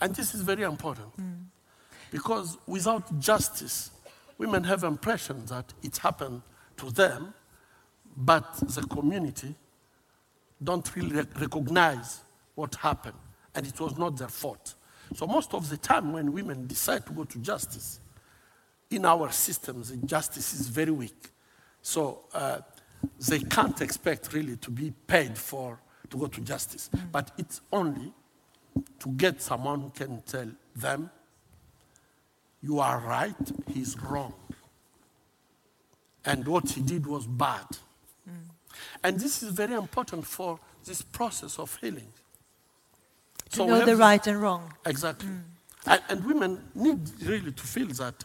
And 0.00 0.14
this 0.14 0.34
is 0.34 0.42
very 0.42 0.62
important. 0.62 1.08
Because 2.10 2.58
without 2.66 3.18
justice, 3.18 3.90
women 4.38 4.64
have 4.64 4.84
impression 4.84 5.44
that 5.46 5.72
it 5.82 5.96
happened 5.98 6.42
to 6.76 6.90
them, 6.90 7.34
but 8.16 8.54
the 8.74 8.82
community 8.82 9.54
don't 10.62 10.94
really 10.94 11.24
recognize 11.38 12.20
what 12.54 12.74
happened, 12.76 13.18
and 13.54 13.66
it 13.66 13.78
was 13.80 13.96
not 13.98 14.16
their 14.16 14.28
fault. 14.28 14.74
So 15.14 15.26
most 15.26 15.54
of 15.54 15.68
the 15.68 15.76
time 15.76 16.12
when 16.12 16.32
women 16.32 16.66
decide 16.66 17.06
to 17.06 17.12
go 17.12 17.24
to 17.24 17.38
justice, 17.38 18.00
in 18.90 19.04
our 19.04 19.30
systems, 19.32 19.90
justice 20.04 20.52
is 20.52 20.68
very 20.68 20.90
weak. 20.90 21.30
So 21.80 22.24
uh, 22.34 22.58
they 23.28 23.40
can't 23.40 23.80
expect 23.80 24.32
really 24.32 24.56
to 24.58 24.70
be 24.70 24.92
paid 25.06 25.36
for 25.36 25.80
to 26.10 26.16
go 26.16 26.26
to 26.26 26.40
justice. 26.42 26.90
But 27.10 27.32
it's 27.38 27.60
only 27.72 28.12
to 29.00 29.08
get 29.10 29.40
someone 29.40 29.80
who 29.80 29.90
can 29.90 30.22
tell 30.22 30.48
them, 30.76 31.10
you 32.62 32.78
are 32.80 33.00
right, 33.00 33.34
he's 33.72 33.98
wrong. 34.00 34.34
And 36.24 36.46
what 36.46 36.70
he 36.70 36.80
did 36.82 37.06
was 37.06 37.26
bad. 37.26 37.66
Mm. 38.28 38.48
And 39.02 39.20
this 39.20 39.42
is 39.42 39.50
very 39.50 39.74
important 39.74 40.26
for 40.26 40.58
this 40.84 41.02
process 41.02 41.58
of 41.58 41.76
healing. 41.80 42.12
To 43.52 43.64
we 43.64 43.70
know 43.70 43.84
the 43.84 43.96
right 43.96 44.26
and 44.26 44.40
wrong. 44.40 44.72
Exactly. 44.86 45.28
Mm. 45.28 45.42
And, 45.86 46.02
and 46.08 46.24
women 46.24 46.62
need 46.74 47.00
really 47.22 47.52
to 47.52 47.62
feel 47.62 47.88
that 47.88 48.24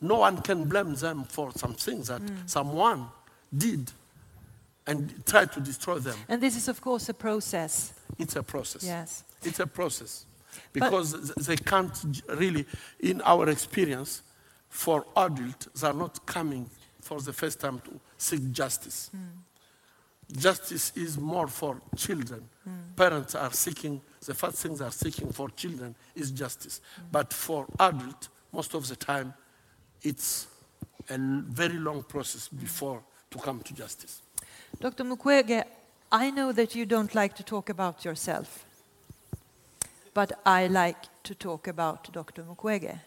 no 0.00 0.18
one 0.18 0.42
can 0.42 0.64
blame 0.64 0.94
them 0.94 1.24
for 1.24 1.50
some 1.56 1.74
things 1.74 2.08
that 2.08 2.22
mm. 2.22 2.48
someone 2.48 3.06
did 3.56 3.90
and 4.86 5.24
tried 5.26 5.52
to 5.52 5.60
destroy 5.60 5.98
them. 5.98 6.16
And 6.28 6.40
this 6.40 6.56
is, 6.56 6.68
of 6.68 6.80
course, 6.80 7.08
a 7.08 7.14
process. 7.14 7.92
It's 8.18 8.36
a 8.36 8.42
process. 8.42 8.84
Yes. 8.84 9.24
It's 9.42 9.60
a 9.60 9.66
process. 9.66 10.24
Because 10.72 11.12
th- 11.12 11.46
they 11.46 11.56
can't 11.56 12.22
really, 12.28 12.64
in 13.00 13.20
our 13.22 13.48
experience, 13.48 14.22
for 14.68 15.04
adults, 15.16 15.68
they 15.80 15.88
are 15.88 15.94
not 15.94 16.24
coming 16.26 16.70
for 17.08 17.20
the 17.22 17.32
first 17.32 17.58
time 17.58 17.78
to 17.80 17.92
seek 18.18 18.52
justice. 18.52 19.10
Justice 20.30 20.92
is 20.94 21.16
more 21.16 21.48
for 21.48 21.80
children. 21.96 22.42
Parents 22.94 23.34
are 23.34 23.52
seeking, 23.52 24.02
the 24.26 24.34
first 24.34 24.58
thing 24.58 24.74
they 24.76 24.84
are 24.84 24.98
seeking 25.04 25.32
for 25.32 25.48
children 25.62 25.94
is 26.14 26.30
justice. 26.30 26.82
But 27.10 27.32
for 27.32 27.64
adults, 27.80 28.28
most 28.52 28.74
of 28.74 28.86
the 28.86 28.96
time, 28.96 29.32
it's 30.02 30.48
a 31.08 31.16
very 31.62 31.78
long 31.78 32.02
process 32.02 32.48
before 32.48 33.00
to 33.30 33.38
come 33.38 33.60
to 33.60 33.72
justice. 33.74 34.20
Dr. 34.78 35.04
Mukwege, 35.04 35.64
I 36.12 36.30
know 36.30 36.52
that 36.52 36.74
you 36.74 36.84
don't 36.84 37.14
like 37.14 37.34
to 37.36 37.42
talk 37.42 37.70
about 37.70 38.04
yourself, 38.04 38.66
but 40.12 40.32
I 40.44 40.66
like 40.66 41.02
to 41.22 41.34
talk 41.34 41.68
about 41.68 42.12
Dr. 42.12 42.42
Mukwege. 42.42 42.98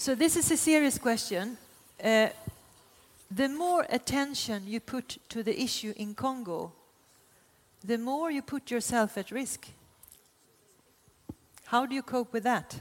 So, 0.00 0.14
this 0.14 0.34
is 0.34 0.50
a 0.50 0.56
serious 0.56 0.96
question. 0.96 1.58
Uh, 2.02 2.28
the 3.30 3.48
more 3.50 3.84
attention 3.90 4.62
you 4.66 4.80
put 4.80 5.18
to 5.28 5.42
the 5.42 5.62
issue 5.62 5.92
in 5.94 6.14
Congo, 6.14 6.72
the 7.84 7.98
more 7.98 8.30
you 8.30 8.40
put 8.40 8.70
yourself 8.70 9.18
at 9.18 9.30
risk. 9.30 9.68
How 11.66 11.84
do 11.84 11.94
you 11.94 12.02
cope 12.02 12.32
with 12.32 12.44
that? 12.44 12.80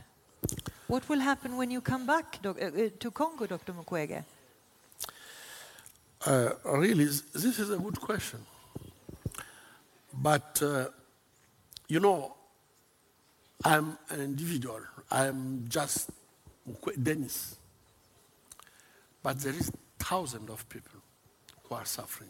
What 0.87 1.09
will 1.09 1.19
happen 1.19 1.57
when 1.57 1.69
you 1.71 1.81
come 1.81 2.05
back 2.05 2.41
doc- 2.41 2.61
uh, 2.61 2.67
uh, 2.67 2.89
to 2.99 3.11
Congo, 3.11 3.45
Dr. 3.47 3.73
Mukwege? 3.73 4.23
Uh, 6.25 6.51
really, 6.63 7.03
this 7.03 7.59
is 7.59 7.69
a 7.69 7.77
good 7.77 7.99
question. 7.99 8.39
But, 10.13 10.61
uh, 10.63 10.85
you 11.89 11.99
know, 11.99 12.33
I'm 13.65 13.97
an 14.09 14.21
individual. 14.21 14.79
I'm 15.11 15.65
just 15.67 16.11
Denis. 17.01 17.57
But 19.21 19.39
there 19.39 19.53
is 19.53 19.71
thousands 19.99 20.49
of 20.49 20.67
people 20.69 20.99
who 21.63 21.75
are 21.75 21.85
suffering. 21.85 22.29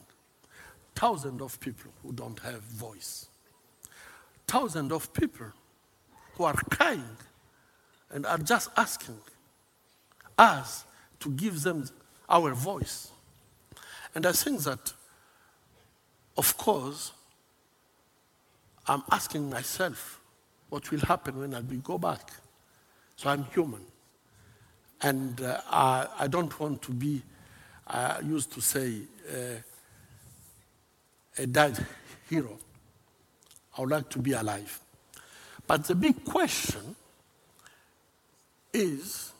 Thousands 0.95 1.41
of 1.41 1.59
people 1.59 1.91
who 2.03 2.11
don't 2.11 2.39
have 2.39 2.61
voice. 2.61 3.27
Thousands 4.47 4.91
of 4.91 5.13
people 5.13 5.47
who 6.33 6.43
are 6.43 6.53
crying 6.53 7.17
and 8.11 8.25
are 8.25 8.37
just 8.37 8.69
asking 8.75 9.17
us 10.37 10.85
to 11.19 11.29
give 11.31 11.61
them 11.61 11.87
our 12.27 12.53
voice. 12.53 13.11
And 14.15 14.25
I 14.25 14.31
think 14.31 14.61
that, 14.61 14.93
of 16.37 16.57
course, 16.57 17.11
I'm 18.87 19.03
asking 19.11 19.49
myself 19.49 20.19
what 20.69 20.89
will 20.89 21.01
happen 21.01 21.37
when 21.39 21.53
I 21.53 21.61
go 21.61 21.97
back. 21.97 22.31
So 23.15 23.29
I'm 23.29 23.43
human. 23.45 23.81
And 25.01 25.39
uh, 25.41 25.61
I, 25.69 26.07
I 26.19 26.27
don't 26.27 26.57
want 26.59 26.81
to 26.83 26.91
be, 26.91 27.21
I 27.87 28.19
used 28.19 28.51
to 28.53 28.61
say, 28.61 29.01
uh, 29.31 29.61
a 31.37 31.47
dead 31.47 31.85
hero. 32.29 32.57
I 33.77 33.81
would 33.81 33.91
like 33.91 34.09
to 34.09 34.19
be 34.19 34.33
alive. 34.33 34.79
But 35.65 35.85
the 35.85 35.95
big 35.95 36.25
question 36.25 36.95
is 38.73 39.31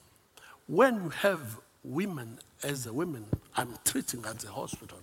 when 0.67 1.03
you 1.03 1.09
have 1.09 1.59
women 1.83 2.39
as 2.63 2.83
the 2.85 2.93
women 2.93 3.25
I'm 3.55 3.77
treating 3.83 4.23
at 4.25 4.39
the 4.39 4.51
hospital, 4.51 4.99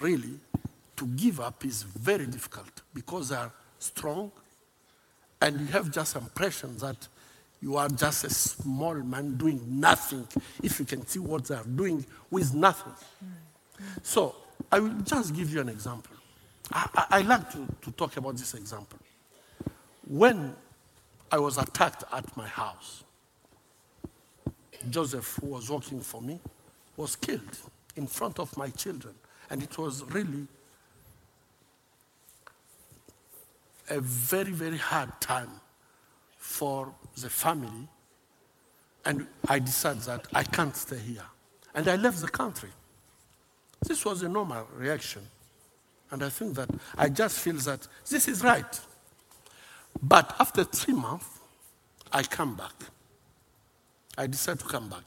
really, 0.00 0.40
to 0.96 1.06
give 1.06 1.40
up 1.40 1.64
is 1.64 1.82
very 1.82 2.26
difficult 2.26 2.82
because 2.94 3.28
they 3.28 3.36
are 3.36 3.52
strong 3.78 4.32
and 5.40 5.60
you 5.60 5.66
have 5.66 5.90
just 5.90 6.16
impression 6.16 6.76
that 6.78 7.06
you 7.60 7.76
are 7.76 7.88
just 7.88 8.24
a 8.24 8.30
small 8.30 8.94
man 8.94 9.36
doing 9.36 9.60
nothing 9.80 10.26
if 10.62 10.78
you 10.78 10.84
can 10.84 11.06
see 11.06 11.18
what 11.18 11.44
they 11.46 11.54
are 11.54 11.64
doing 11.64 12.04
with 12.30 12.54
nothing. 12.54 12.92
So 14.02 14.34
I 14.70 14.78
will 14.80 14.94
just 15.02 15.34
give 15.34 15.52
you 15.52 15.60
an 15.60 15.68
example. 15.68 16.16
I, 16.72 16.88
I, 16.94 17.06
I 17.18 17.20
like 17.22 17.50
to, 17.52 17.66
to 17.82 17.90
talk 17.92 18.16
about 18.16 18.36
this 18.36 18.54
example. 18.54 18.98
When 20.06 20.54
I 21.30 21.38
was 21.38 21.58
attacked 21.58 22.04
at 22.12 22.36
my 22.36 22.46
house, 22.46 23.04
Joseph, 24.88 25.38
who 25.40 25.48
was 25.48 25.70
working 25.70 26.00
for 26.00 26.22
me, 26.22 26.38
was 26.96 27.16
killed 27.16 27.58
in 27.96 28.06
front 28.06 28.38
of 28.38 28.56
my 28.56 28.70
children. 28.70 29.14
And 29.50 29.62
it 29.62 29.76
was 29.76 30.04
really 30.04 30.46
a 33.90 34.00
very, 34.00 34.52
very 34.52 34.76
hard 34.76 35.20
time 35.20 35.50
for 36.48 36.90
the 37.20 37.28
family. 37.28 37.86
And 39.04 39.26
I 39.46 39.58
decided 39.58 40.02
that 40.04 40.26
I 40.34 40.42
can't 40.42 40.74
stay 40.74 40.98
here. 40.98 41.28
And 41.74 41.86
I 41.86 41.96
left 41.96 42.22
the 42.22 42.28
country. 42.28 42.70
This 43.86 44.04
was 44.04 44.22
a 44.22 44.28
normal 44.28 44.66
reaction. 44.74 45.22
And 46.10 46.24
I 46.24 46.30
think 46.30 46.54
that 46.54 46.70
I 46.96 47.10
just 47.10 47.38
feel 47.38 47.56
that 47.56 47.86
this 48.08 48.28
is 48.28 48.42
right. 48.42 48.80
But 50.02 50.34
after 50.40 50.64
three 50.64 50.94
months, 50.94 51.28
I 52.10 52.22
come 52.22 52.56
back. 52.56 52.74
I 54.16 54.26
decided 54.26 54.60
to 54.60 54.66
come 54.66 54.88
back. 54.88 55.04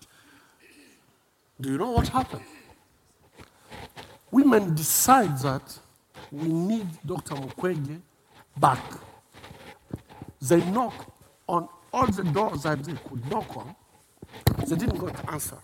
Do 1.59 1.71
you 1.71 1.77
know 1.79 1.91
what 1.91 2.07
happened? 2.07 2.45
Women 4.29 4.75
decide 4.75 5.39
that 5.39 5.79
we 6.31 6.47
need 6.47 6.87
Dr. 7.03 7.35
Mukwege 7.35 7.99
back. 8.57 8.83
They 10.39 10.63
knock 10.71 11.11
on 11.51 11.67
all 11.91 12.07
the 12.07 12.23
doors 12.23 12.63
that 12.63 12.81
they 12.85 12.93
could 12.93 13.29
knock 13.29 13.57
on. 13.57 13.75
They 14.65 14.77
didn't 14.77 15.05
get 15.05 15.29
answer. 15.29 15.57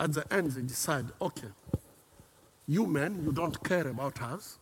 At 0.00 0.14
the 0.14 0.24
end, 0.32 0.52
they 0.52 0.62
decide, 0.62 1.04
okay, 1.20 1.48
you 2.66 2.86
men, 2.86 3.22
you 3.22 3.32
don't 3.32 3.62
care 3.62 3.86
about 3.86 4.22
us, 4.22 4.58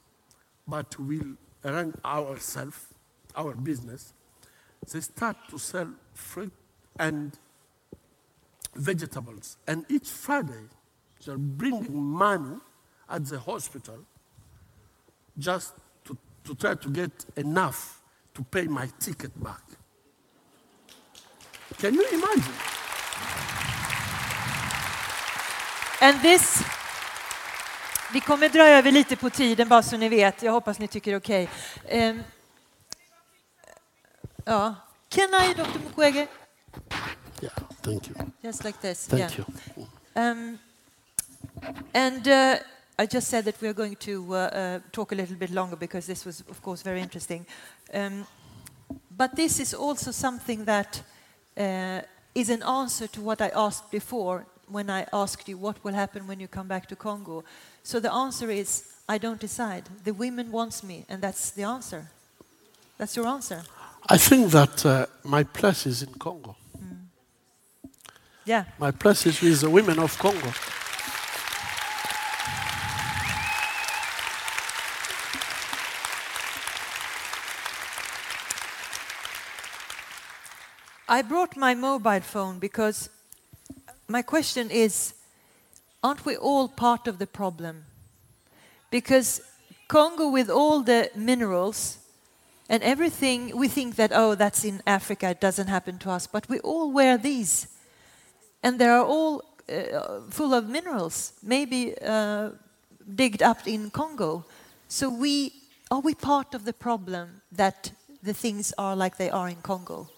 but 0.67 0.99
we'll 0.99 1.37
run 1.63 1.95
ourselves, 2.05 2.89
our 3.37 3.55
business. 3.55 4.13
They 4.93 5.01
start 5.01 5.37
to 5.51 5.59
sell 5.59 5.91
fruit 6.13 6.53
and 6.99 7.39
vegetables. 8.75 9.59
And 9.69 9.87
each 9.89 10.09
Friday, 10.09 10.65
they're 11.25 11.39
bringing 11.39 12.03
money 12.03 12.57
at 13.09 13.27
the 13.27 13.39
hospital 13.39 13.99
just 15.39 15.75
to, 16.07 16.17
to 16.43 16.55
try 16.57 16.75
to 16.75 16.91
get 16.91 17.13
enough 17.37 17.98
to 18.39 18.45
pay 18.45 18.69
my 18.69 18.87
ticket 18.99 19.35
back. 19.35 19.63
Can 21.81 21.95
you 21.95 22.05
imagine? 22.13 22.55
And 26.01 26.23
this... 26.23 26.63
Vi 28.13 28.21
kommer 28.21 28.49
dra 28.49 28.69
över 28.69 28.93
lite 28.93 29.17
på 29.17 29.31
tiden 29.31 29.69
bara 29.69 29.83
så 29.83 29.97
ni 29.97 30.09
vet. 30.09 30.43
Jag 30.43 30.53
hoppas 30.53 30.79
ni 30.79 30.89
tycker 30.89 31.11
det 31.11 31.15
är 31.15 31.21
okej. 31.21 31.51
Ehm, 31.89 32.23
ja. 34.45 34.75
Can 35.09 35.29
I, 35.35 35.55
Dr. 35.55 35.79
Mukwege? 35.85 36.27
Yeah, 37.43 37.55
thank 37.83 38.09
you. 38.09 38.17
Just 38.41 38.65
like 38.65 38.79
this. 38.81 39.07
Thank 39.07 39.39
yeah. 39.39 39.49
you. 39.77 39.87
Um, 40.15 40.59
and 41.93 42.29
uh, 42.29 42.55
I 43.01 43.07
just 43.07 43.29
said 43.29 43.45
that 43.45 43.61
we 43.61 43.69
are 43.69 43.75
going 43.75 43.95
to 43.97 44.35
uh, 44.35 44.37
uh, 44.37 44.81
talk 44.91 45.13
a 45.13 45.15
little 45.15 45.37
bit 45.37 45.51
longer 45.51 45.77
because 45.77 46.07
this 46.07 46.25
was, 46.25 46.41
of 46.51 46.61
course, 46.61 46.83
very 46.83 47.01
interesting. 47.01 47.47
Um, 47.95 48.27
but 49.17 49.37
this 49.37 49.61
is 49.61 49.73
also 49.73 50.11
something 50.11 50.65
that 50.65 51.03
uh, 51.57 52.01
is 52.35 52.51
an 52.51 52.63
answer 52.65 53.07
to 53.07 53.21
what 53.21 53.41
I 53.41 53.51
asked 53.55 53.93
before 53.93 54.47
when 54.67 54.91
I 54.91 55.07
asked 55.13 55.49
you 55.49 55.57
what 55.57 55.83
will 55.85 55.95
happen 55.95 56.27
when 56.27 56.41
you 56.41 56.49
come 56.49 56.67
back 56.67 56.87
to 56.89 56.97
Congo. 56.97 57.45
So 57.85 58.01
the 58.01 58.13
answer 58.13 58.51
is 58.51 58.85
I 59.09 59.19
don't 59.19 59.41
decide. 59.41 59.85
The 60.05 60.13
women 60.13 60.51
wants 60.51 60.83
me, 60.83 61.05
and 61.09 61.23
that's 61.23 61.51
the 61.53 61.63
answer. 61.63 62.11
That's 62.99 63.17
your 63.17 63.29
answer. 63.29 63.63
I 64.09 64.19
think 64.19 64.51
that 64.51 64.85
uh, 64.85 65.07
my 65.23 65.45
place 65.45 65.87
is 65.87 66.03
in 66.03 66.15
Congo. 66.15 66.57
Yeah. 68.45 68.65
My 68.79 68.91
place 68.91 69.27
is 69.27 69.41
with 69.43 69.61
the 69.61 69.71
women 69.71 69.99
of 69.99 70.19
Congo. 70.19 70.53
I 81.11 81.23
brought 81.23 81.57
my 81.57 81.75
mobile 81.75 82.21
phone 82.21 82.59
because 82.59 83.09
my 84.09 84.21
question 84.21 84.71
is 84.71 85.15
aren't 86.05 86.27
we 86.27 86.37
all 86.37 86.69
part 86.69 87.09
of 87.09 87.19
the 87.19 87.27
problem? 87.27 87.85
Because 88.91 89.41
Congo, 89.89 90.29
with 90.29 90.51
all 90.51 90.83
the 90.83 91.11
minerals 91.17 91.97
and 92.69 92.83
everything, 92.83 93.57
we 93.57 93.69
think 93.69 93.97
that, 93.97 94.13
oh, 94.15 94.35
that's 94.35 94.65
in 94.65 94.83
Africa, 94.87 95.31
it 95.31 95.41
doesn't 95.41 95.69
happen 95.69 95.97
to 95.99 96.11
us, 96.11 96.27
but 96.27 96.47
we 96.47 96.61
all 96.61 96.93
wear 96.93 97.17
these. 97.17 97.69
And 98.63 98.79
they 98.79 98.87
are 98.87 99.03
all 99.05 99.45
uh, 99.73 100.21
full 100.29 100.53
of 100.53 100.69
minerals, 100.69 101.33
maybe 101.43 101.95
uh, 102.03 102.51
digged 103.15 103.43
up 103.43 103.67
in 103.67 103.91
Congo. 103.91 104.45
So, 104.89 105.09
we, 105.09 105.53
are 105.91 106.01
we 106.01 106.15
part 106.15 106.55
of 106.55 106.67
the 106.67 106.75
problem 106.75 107.41
that 107.51 107.93
the 108.23 108.35
things 108.35 108.75
are 108.77 108.95
like 108.95 109.17
they 109.17 109.31
are 109.31 109.49
in 109.49 109.63
Congo? 109.63 110.11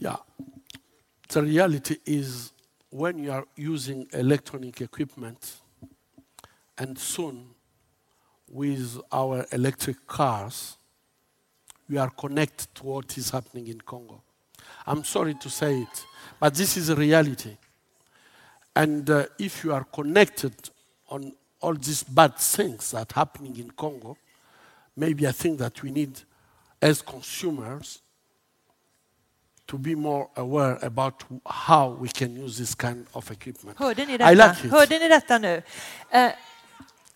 Yeah. 0.00 0.16
The 1.28 1.42
reality 1.42 1.96
is 2.06 2.52
when 2.88 3.18
you 3.18 3.32
are 3.32 3.44
using 3.54 4.08
electronic 4.14 4.80
equipment, 4.80 5.60
and 6.78 6.98
soon 6.98 7.50
with 8.48 8.98
our 9.12 9.44
electric 9.52 10.06
cars, 10.06 10.78
we 11.88 11.98
are 11.98 12.08
connected 12.08 12.74
to 12.76 12.84
what 12.84 13.18
is 13.18 13.28
happening 13.28 13.68
in 13.68 13.80
Congo. 13.82 14.22
I'm 14.86 15.04
sorry 15.04 15.34
to 15.34 15.50
say 15.50 15.82
it, 15.82 16.06
but 16.40 16.54
this 16.54 16.78
is 16.78 16.88
a 16.88 16.96
reality. 16.96 17.58
And 18.74 19.08
uh, 19.10 19.26
if 19.38 19.62
you 19.62 19.74
are 19.74 19.84
connected 19.84 20.54
on 21.10 21.34
all 21.60 21.74
these 21.74 22.02
bad 22.02 22.36
things 22.36 22.92
that 22.92 23.12
are 23.12 23.20
happening 23.20 23.56
in 23.58 23.70
Congo, 23.72 24.16
maybe 24.96 25.26
I 25.26 25.32
think 25.32 25.58
that 25.58 25.82
we 25.82 25.90
need, 25.90 26.18
as 26.80 27.02
consumers, 27.02 28.00
to 29.70 29.78
be 29.78 29.94
more 29.94 30.28
aware 30.36 30.78
about 30.82 31.22
how 31.46 31.90
we 31.90 32.08
can 32.08 32.36
use 32.36 32.58
this 32.58 32.74
kind 32.74 33.06
of 33.14 33.30
equipment. 33.30 33.78
Hörde 33.78 34.06
ni 34.06 34.14
I 34.14 34.16
detta? 34.16 34.34
like 34.34 34.64
it. 34.64 34.70
Hörde 34.70 34.98
ni 34.98 35.08
detta 35.08 35.38
nu? 35.38 35.62
Eh, 36.10 36.32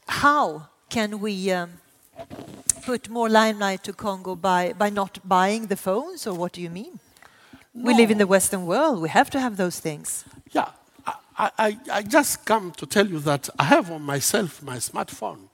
how 0.06 0.62
can 0.88 1.20
we 1.20 1.50
um, 1.52 1.70
put 2.86 3.08
more 3.08 3.28
limelight 3.28 3.82
to 3.82 3.92
Congo 3.92 4.36
by, 4.36 4.72
by 4.72 4.88
not 4.90 5.18
buying 5.24 5.66
the 5.66 5.76
phones, 5.76 6.26
or 6.28 6.34
what 6.34 6.52
do 6.52 6.60
you 6.60 6.70
mean? 6.70 7.00
We 7.74 7.92
live 7.92 8.12
in 8.12 8.18
the 8.18 8.26
Western 8.26 8.66
world. 8.66 9.02
We 9.02 9.08
have 9.08 9.30
to 9.30 9.40
have 9.40 9.56
those 9.56 9.80
things. 9.80 10.24
Yeah, 10.52 10.68
I, 11.36 11.50
I, 11.58 11.78
I 11.90 12.02
just 12.02 12.44
come 12.44 12.70
to 12.76 12.86
tell 12.86 13.08
you 13.08 13.18
that 13.20 13.48
I 13.58 13.64
have 13.64 13.90
on 13.90 14.02
myself 14.02 14.62
my 14.62 14.76
smartphone, 14.76 15.48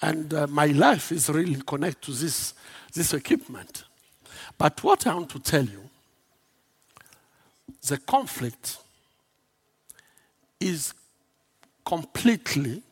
and 0.00 0.34
uh, 0.34 0.48
my 0.48 0.66
life 0.66 1.12
is 1.12 1.28
really 1.28 1.62
connected 1.64 2.02
to 2.02 2.10
this, 2.10 2.54
this 2.92 3.14
equipment. 3.14 3.84
But 4.58 4.82
what 4.82 5.06
I 5.06 5.14
want 5.14 5.30
to 5.30 5.38
tell 5.38 5.64
you, 5.64 5.88
the 7.86 7.98
conflict 7.98 8.78
is 10.60 10.94
completely, 11.84 12.82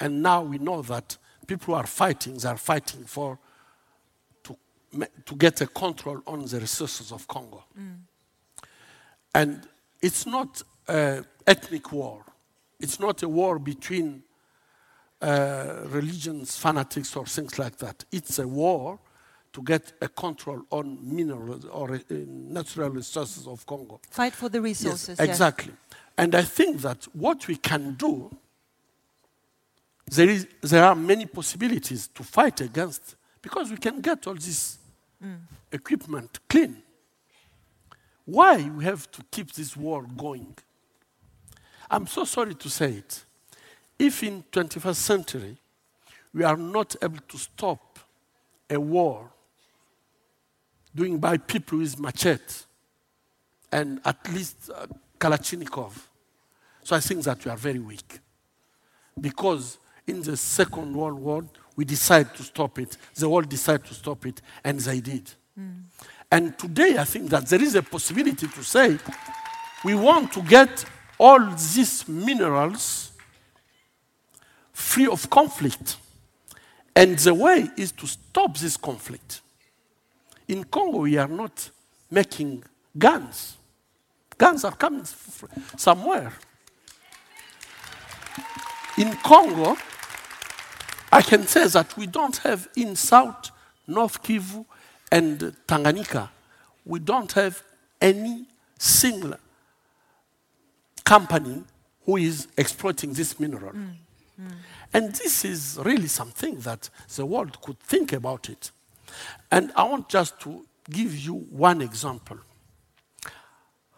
and 0.00 0.22
now 0.22 0.42
we 0.42 0.58
know 0.58 0.82
that 0.82 1.16
people 1.46 1.74
who 1.74 1.80
are 1.80 1.86
fighting, 1.86 2.38
they 2.38 2.48
are 2.48 2.56
fighting 2.56 3.04
for 3.04 3.38
to, 4.42 4.56
to 5.26 5.34
get 5.34 5.60
a 5.60 5.66
control 5.66 6.22
on 6.26 6.46
the 6.46 6.60
resources 6.60 7.12
of 7.12 7.26
Congo. 7.28 7.64
And 9.34 9.68
it's 10.00 10.26
not 10.26 10.62
an 10.86 11.26
ethnic 11.46 11.92
war. 11.92 12.24
It's 12.80 12.98
not 12.98 13.22
a 13.22 13.28
war 13.28 13.58
between 13.58 14.22
uh, 15.20 15.80
religions, 15.86 16.56
fanatics, 16.56 17.16
or 17.16 17.26
things 17.26 17.58
like 17.58 17.76
that. 17.78 18.04
It's 18.12 18.38
a 18.38 18.46
war 18.46 18.98
to 19.52 19.62
get 19.62 19.92
a 20.00 20.08
control 20.08 20.62
on 20.70 20.98
minerals 21.02 21.64
or 21.64 21.94
uh, 21.94 21.98
natural 22.10 22.90
resources 22.90 23.46
of 23.46 23.64
Congo. 23.66 24.00
Fight 24.10 24.34
for 24.34 24.48
the 24.48 24.60
resources. 24.60 25.16
Yes, 25.18 25.28
exactly. 25.28 25.72
And 26.16 26.34
I 26.34 26.42
think 26.42 26.80
that 26.82 27.04
what 27.12 27.46
we 27.48 27.56
can 27.56 27.94
do, 27.94 28.30
there, 30.10 30.28
is, 30.28 30.46
there 30.60 30.84
are 30.84 30.94
many 30.94 31.26
possibilities 31.26 32.08
to 32.08 32.22
fight 32.22 32.60
against 32.60 33.16
because 33.40 33.70
we 33.70 33.76
can 33.76 34.00
get 34.00 34.26
all 34.26 34.34
this 34.34 34.78
equipment 35.72 36.38
clean. 36.48 36.82
Why 38.24 38.68
we 38.68 38.84
have 38.84 39.10
to 39.12 39.22
keep 39.30 39.52
this 39.52 39.76
war 39.76 40.04
going? 40.16 40.54
I'm 41.90 42.06
so 42.06 42.24
sorry 42.24 42.54
to 42.54 42.68
say 42.68 42.92
it. 42.92 43.24
If 43.98 44.22
in 44.22 44.44
21st 44.52 44.94
century 44.96 45.56
we 46.34 46.44
are 46.44 46.56
not 46.56 46.94
able 47.02 47.20
to 47.28 47.38
stop 47.38 47.98
a 48.68 48.78
war 48.78 49.30
doing 50.94 51.18
by 51.18 51.36
people 51.36 51.78
with 51.78 51.98
machete 51.98 52.64
and 53.70 54.00
at 54.04 54.16
least 54.32 54.70
uh, 54.74 54.86
Kalashnikov. 55.18 55.92
So 56.82 56.96
I 56.96 57.00
think 57.00 57.24
that 57.24 57.44
we 57.44 57.50
are 57.50 57.56
very 57.56 57.78
weak. 57.78 58.20
Because 59.20 59.78
in 60.06 60.22
the 60.22 60.36
Second 60.36 60.94
World 60.94 61.18
War, 61.18 61.44
we 61.76 61.84
decided 61.84 62.34
to 62.34 62.42
stop 62.42 62.78
it. 62.78 62.96
The 63.14 63.28
world 63.28 63.48
decided 63.48 63.84
to 63.86 63.94
stop 63.94 64.26
it, 64.26 64.40
and 64.64 64.80
they 64.80 65.00
did. 65.00 65.30
And 66.30 66.58
today, 66.58 66.96
I 66.98 67.04
think 67.04 67.30
that 67.30 67.46
there 67.46 67.62
is 67.62 67.74
a 67.74 67.82
possibility 67.82 68.46
to 68.46 68.62
say 68.62 68.98
we 69.84 69.94
want 69.94 70.32
to 70.32 70.42
get 70.42 70.84
all 71.18 71.40
these 71.50 72.06
minerals 72.08 73.12
free 74.72 75.06
of 75.08 75.28
conflict. 75.28 75.96
And 76.94 77.18
the 77.18 77.34
way 77.34 77.68
is 77.76 77.92
to 77.92 78.06
stop 78.06 78.56
this 78.56 78.76
conflict. 78.76 79.40
In 80.48 80.64
Congo, 80.64 81.00
we 81.00 81.16
are 81.18 81.28
not 81.28 81.70
making 82.10 82.64
guns. 82.96 83.56
Guns 84.36 84.64
are 84.64 84.74
coming 84.74 85.04
somewhere. 85.76 86.32
In 88.96 89.14
Congo, 89.16 89.76
I 91.12 91.22
can 91.22 91.46
say 91.46 91.66
that 91.66 91.96
we 91.96 92.06
don't 92.06 92.36
have 92.38 92.68
in 92.76 92.96
South, 92.96 93.50
North 93.86 94.22
Kivu, 94.22 94.64
and 95.10 95.38
Tanganyika, 95.66 96.28
we 96.84 96.98
don't 96.98 97.32
have 97.32 97.62
any 98.00 98.46
single 98.78 99.34
company 101.04 101.64
who 102.04 102.16
is 102.16 102.48
exploiting 102.56 103.12
this 103.12 103.38
mineral. 103.40 103.72
Mm, 103.72 103.92
mm. 104.40 104.52
And 104.92 105.14
this 105.14 105.44
is 105.44 105.78
really 105.82 106.06
something 106.06 106.60
that 106.60 106.90
the 107.14 107.26
world 107.26 107.60
could 107.60 107.78
think 107.80 108.12
about 108.12 108.48
it. 108.48 108.70
And 109.50 109.72
I 109.74 109.84
want 109.84 110.08
just 110.08 110.38
to 110.40 110.64
give 110.90 111.16
you 111.16 111.34
one 111.34 111.80
example. 111.80 112.38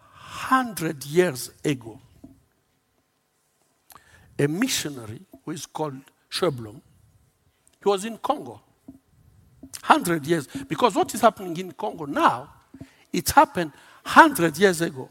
Hundred 0.03 1.05
years 1.05 1.51
ago, 1.65 2.01
a 4.39 4.49
missionary 4.49 5.21
who 5.45 5.51
is 5.53 5.67
called 5.67 6.01
Sjöblom, 6.31 6.81
he 7.83 7.89
was 7.89 8.05
in 8.05 8.19
Congo. 8.19 8.61
Hundred 9.83 10.27
years, 10.27 10.49
because 10.69 10.95
what 10.95 11.15
is 11.15 11.21
happening 11.21 11.57
in 11.57 11.73
Congo 11.73 12.07
now, 12.07 12.51
it 13.13 13.29
happened 13.31 13.73
hundred 14.05 14.57
years 14.59 14.81
ago. 14.81 15.09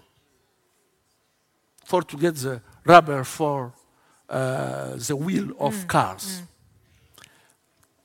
For 1.85 2.03
to 2.03 2.17
get 2.17 2.35
the 2.35 2.61
rubber 2.85 3.23
for 3.23 3.73
uh, 4.27 4.95
the 4.95 5.15
wheel 5.15 5.51
of 5.59 5.87
cars. 5.87 6.41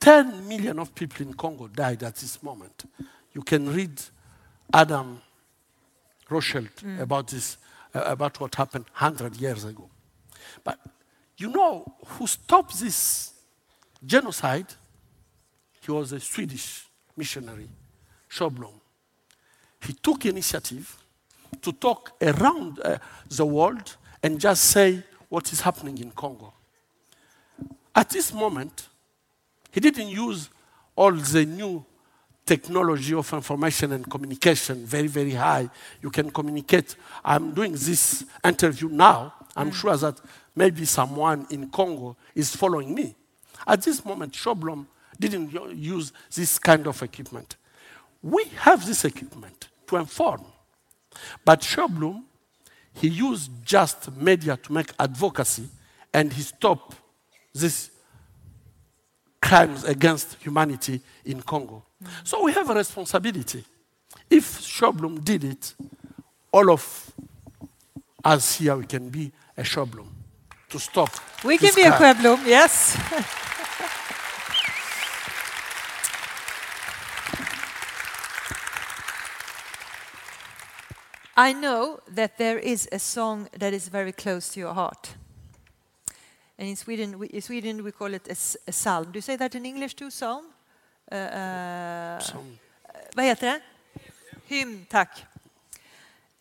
10 0.01 0.47
million 0.49 0.79
of 0.79 0.95
people 0.95 1.27
in 1.27 1.35
Congo 1.35 1.69
died 1.69 2.03
at 2.03 2.17
this 2.17 2.43
moment. 2.43 2.85
You 3.33 3.43
can 3.43 3.73
read 3.73 4.01
Adam 4.73 5.21
Hochschild 6.29 7.01
about 7.01 7.29
this, 7.29 7.57
uh, 7.95 8.03
about 8.07 8.39
what 8.41 8.55
happened 8.55 8.87
100 8.99 9.37
years 9.37 9.65
ago. 9.65 9.89
But 10.63 10.79
you 11.37 11.51
know 11.51 11.85
who 12.07 12.27
stopped 12.27 12.79
this 12.79 13.33
genocide? 14.05 14.67
He 15.81 15.91
was 15.91 16.13
a 16.13 16.21
Swedish 16.21 16.87
missionary, 17.17 17.69
Sjöblom. 18.31 18.81
He 19.83 19.93
took 19.93 20.25
initiative 20.27 20.97
to 21.61 21.73
talk 21.73 22.13
around 22.23 22.81
uh, 22.81 22.99
the 23.29 23.45
world 23.45 23.97
and 24.23 24.41
just 24.41 24.65
say 24.65 25.03
what 25.29 25.53
is 25.53 25.61
happening 25.61 25.99
in 25.99 26.11
Congo. 26.11 26.55
At 27.95 28.11
this 28.11 28.33
moment, 28.33 28.89
he 29.75 29.81
didn't 29.81 30.07
use 30.07 30.51
all 30.95 31.11
the 31.11 31.45
new 31.45 31.85
technology 32.47 33.13
of 33.13 33.33
information 33.33 33.91
and 33.91 34.09
communication 34.09 34.87
very, 34.87 35.09
very 35.09 35.33
high. 35.33 35.69
You 36.01 36.11
can 36.11 36.31
communicate. 36.31 36.95
I'm 37.25 37.53
doing 37.53 37.73
this 37.73 38.25
interview 38.45 38.89
now. 38.89 39.35
I'm 39.57 39.73
mm. 39.73 39.75
sure 39.75 39.97
that 39.97 40.21
maybe 40.55 40.85
someone 40.85 41.49
in 41.51 41.71
Congo 41.71 42.17
is 42.37 42.55
following 42.55 42.95
me. 42.95 43.17
At 43.67 43.83
this 43.83 44.05
moment, 44.05 44.33
Sjöblom 44.35 44.87
didn't 45.19 45.51
use 45.77 46.13
this 46.33 46.57
kind 46.61 46.87
of 46.87 47.03
equipment. 47.03 47.57
We 48.23 48.45
have 48.59 48.87
this 48.87 49.05
equipment 49.05 49.71
to 49.89 49.97
inform. 49.97 50.45
But 51.45 51.63
Sjöblom, 51.63 52.23
he 52.93 53.09
used 53.09 53.51
just 53.65 54.17
media 54.17 54.57
to 54.57 54.73
make 54.73 54.93
advocacy 55.01 55.69
and 56.13 56.33
he 56.33 56.43
stopped 56.43 56.97
these 57.53 57.91
crimes 59.45 59.85
against 59.85 60.37
humanity 60.41 61.01
in 61.25 61.43
Congo. 61.43 61.83
So 62.25 62.43
we 62.43 62.53
have 62.53 62.71
a 62.71 62.75
responsibility. 62.75 63.65
If 64.31 64.61
Sjöblom 64.61 65.23
did 65.23 65.45
it, 65.45 65.75
all 66.51 66.71
of 66.71 67.13
us 68.25 68.57
here, 68.57 68.77
we 68.77 68.87
can 68.87 69.11
be 69.11 69.31
a 69.57 69.63
Sjöblom 69.63 70.07
to 70.71 70.79
stop. 70.79 71.11
We 71.45 71.59
can 71.59 71.67
this 71.67 71.75
be 71.77 71.83
a 71.83 71.93
crime. 71.93 72.17
Sjöblom, 72.17 72.47
yes. 72.47 72.97
I 81.37 81.53
know 81.53 81.99
that 82.15 82.39
there 82.39 82.59
is 82.59 82.89
a 82.93 82.99
song 82.99 83.49
that 83.59 83.75
is 83.75 83.89
very 83.89 84.13
close 84.13 84.51
to 84.55 84.61
your 84.61 84.73
heart. 84.73 85.17
And 86.59 86.69
in 86.69 86.77
Sweden, 86.77 87.19
we, 87.19 87.27
in 87.27 87.43
Sweden 87.43 87.83
we 87.83 87.93
call 87.93 88.15
it 88.15 88.29
a 88.29 88.73
psalm. 88.73 89.05
Do 89.05 89.19
you 89.19 89.23
say 89.23 89.37
that 89.37 89.55
in 89.55 89.67
English 89.67 89.95
too, 89.95 90.11
psalm? 90.11 90.45
Uh, 91.11 91.15
uh, 91.15 92.21
Som- 92.21 92.59
vad 93.15 93.25
heter 93.25 93.47
det? 93.47 93.61
Hymn, 94.47 94.87
tack. 94.89 95.27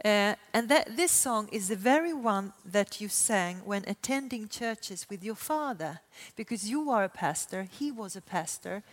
Uh, 0.06 0.36
and 0.54 0.68
that, 0.68 0.98
this 0.98 1.12
song 1.12 1.48
is 1.52 1.70
the 1.70 1.76
very 1.78 2.14
one 2.14 2.52
that 2.66 3.00
you 3.00 3.08
sang 3.08 3.62
when 3.64 3.84
attending 3.88 4.50
churches 4.50 5.08
with 5.10 5.24
your 5.24 5.36
father, 5.36 6.02
because 6.36 6.70
you 6.70 6.92
are 6.92 7.06
a 7.06 7.10
pastor, 7.10 7.68
he 7.80 7.90
was 7.90 8.18
a 8.18 8.22
pastor, 8.22 8.84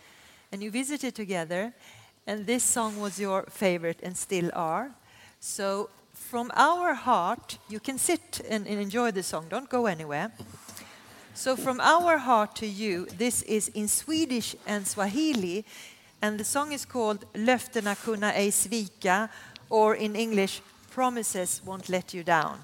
and 0.51 0.63
you 0.63 0.71
visited 0.71 1.13
together, 1.13 1.73
and 2.25 2.45
this 2.45 2.63
song 2.63 2.97
was 3.01 3.19
your 3.19 3.43
favorite 3.49 3.99
and 4.01 4.15
still 4.15 4.49
are. 4.53 4.91
So, 5.41 5.89
from 6.13 6.51
our 6.55 6.93
heart, 6.93 7.57
you 7.67 7.79
can 7.81 7.97
sit 7.97 8.41
and, 8.49 8.65
and 8.65 8.79
enjoy 8.79 9.11
the 9.11 9.23
song, 9.23 9.47
don't 9.49 9.69
go 9.69 9.87
anywhere. 9.87 10.31
So, 11.33 11.55
from 11.55 11.79
our 11.79 12.17
heart 12.17 12.55
to 12.57 12.67
you, 12.67 13.07
this 13.17 13.41
is 13.43 13.69
in 13.69 13.87
Swedish 13.87 14.55
and 14.67 14.85
Swahili, 14.85 15.65
and 16.21 16.39
the 16.39 16.43
song 16.43 16.71
is 16.71 16.85
called 16.85 17.25
Löftena 17.33 17.95
kunna 17.95 18.33
ej 18.33 18.51
svika, 18.51 19.29
or 19.69 19.95
in 19.95 20.15
English, 20.15 20.61
Promises 20.91 21.61
won't 21.65 21.87
let 21.87 22.13
you 22.13 22.21
down. 22.23 22.59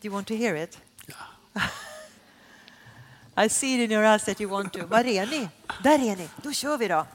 Do 0.00 0.08
you 0.08 0.12
want 0.12 0.26
to 0.26 0.36
hear 0.36 0.56
it? 0.56 0.76
Yeah. 1.08 1.62
I 3.36 3.46
see 3.46 3.74
it 3.74 3.84
in 3.84 3.90
your 3.90 4.04
eyes 4.04 4.24
that 4.24 4.40
you 4.40 4.48
want 4.48 4.72
to. 4.72 4.86
Var 4.86 5.04
är 5.04 5.26
ni? 5.26 5.48
Där 5.82 5.98
är 5.98 6.16
ni. 6.16 6.28
Då 6.42 6.52
kör 6.52 6.78
vi 6.78 6.88
då. 6.88 7.06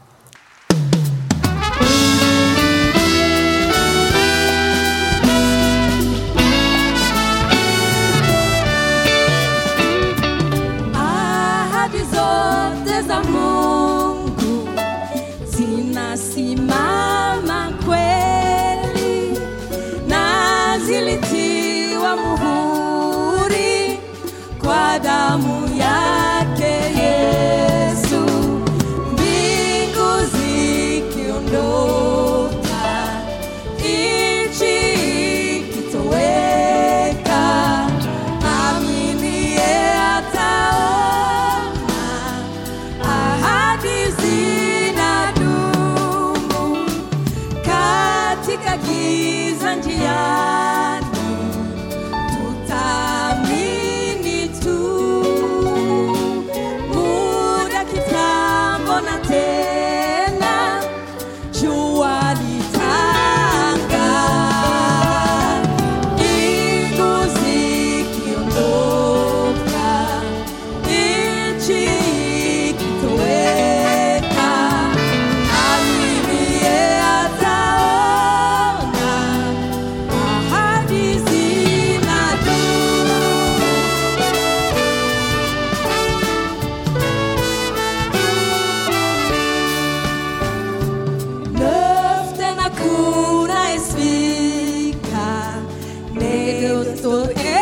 Det 97.34 97.61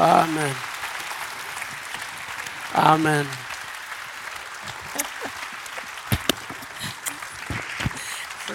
Amen. 0.00 0.56
Amen. 2.74 3.26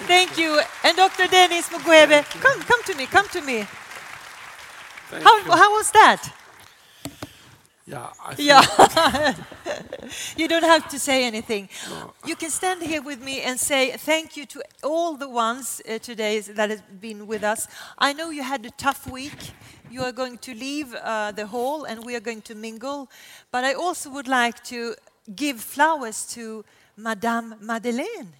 Thank 0.06 0.38
you. 0.38 0.60
And 0.84 0.96
Dr. 0.96 1.28
Denis 1.28 1.68
Mukwege, 1.70 2.24
come, 2.40 2.60
come 2.62 2.82
to 2.84 2.94
me, 2.96 3.06
come 3.06 3.28
to 3.28 3.40
me. 3.42 3.66
Thank 5.10 5.24
How, 5.24 5.38
you. 5.38 5.52
how 5.52 5.72
was 5.76 5.90
that? 5.92 6.32
yeah, 7.86 8.08
I 8.24 8.34
Yeah. 8.38 9.34
you 10.36 10.48
don't 10.48 10.64
have 10.64 10.88
to 10.90 10.98
say 10.98 11.24
anything. 11.24 11.68
You 12.26 12.36
can 12.36 12.50
stand 12.50 12.82
here 12.82 13.02
with 13.02 13.22
me 13.22 13.42
and 13.42 13.60
say 13.60 13.92
thank 13.92 14.36
you 14.36 14.46
to 14.46 14.62
all 14.84 15.16
the 15.16 15.28
ones 15.28 15.82
uh, 15.88 15.98
today 15.98 16.40
that 16.40 16.70
have 16.70 17.00
been 17.00 17.26
with 17.26 17.44
us. 17.44 17.68
I 17.98 18.12
know 18.14 18.30
you 18.30 18.42
had 18.42 18.66
a 18.66 18.70
tough 18.70 19.06
week. 19.10 19.52
You 19.90 20.02
are 20.02 20.12
going 20.12 20.38
to 20.38 20.54
leave 20.54 20.94
uh, 20.94 21.32
the 21.32 21.46
hall 21.46 21.84
and 21.84 22.04
we 22.04 22.14
are 22.16 22.20
going 22.20 22.42
to 22.42 22.54
mingle. 22.54 23.08
But 23.50 23.64
I 23.64 23.74
also 23.74 24.10
would 24.10 24.28
like 24.28 24.62
to 24.64 24.94
give 25.34 25.60
flowers 25.60 26.26
to 26.34 26.64
Madame 26.96 27.54
Madeleine, 27.60 28.32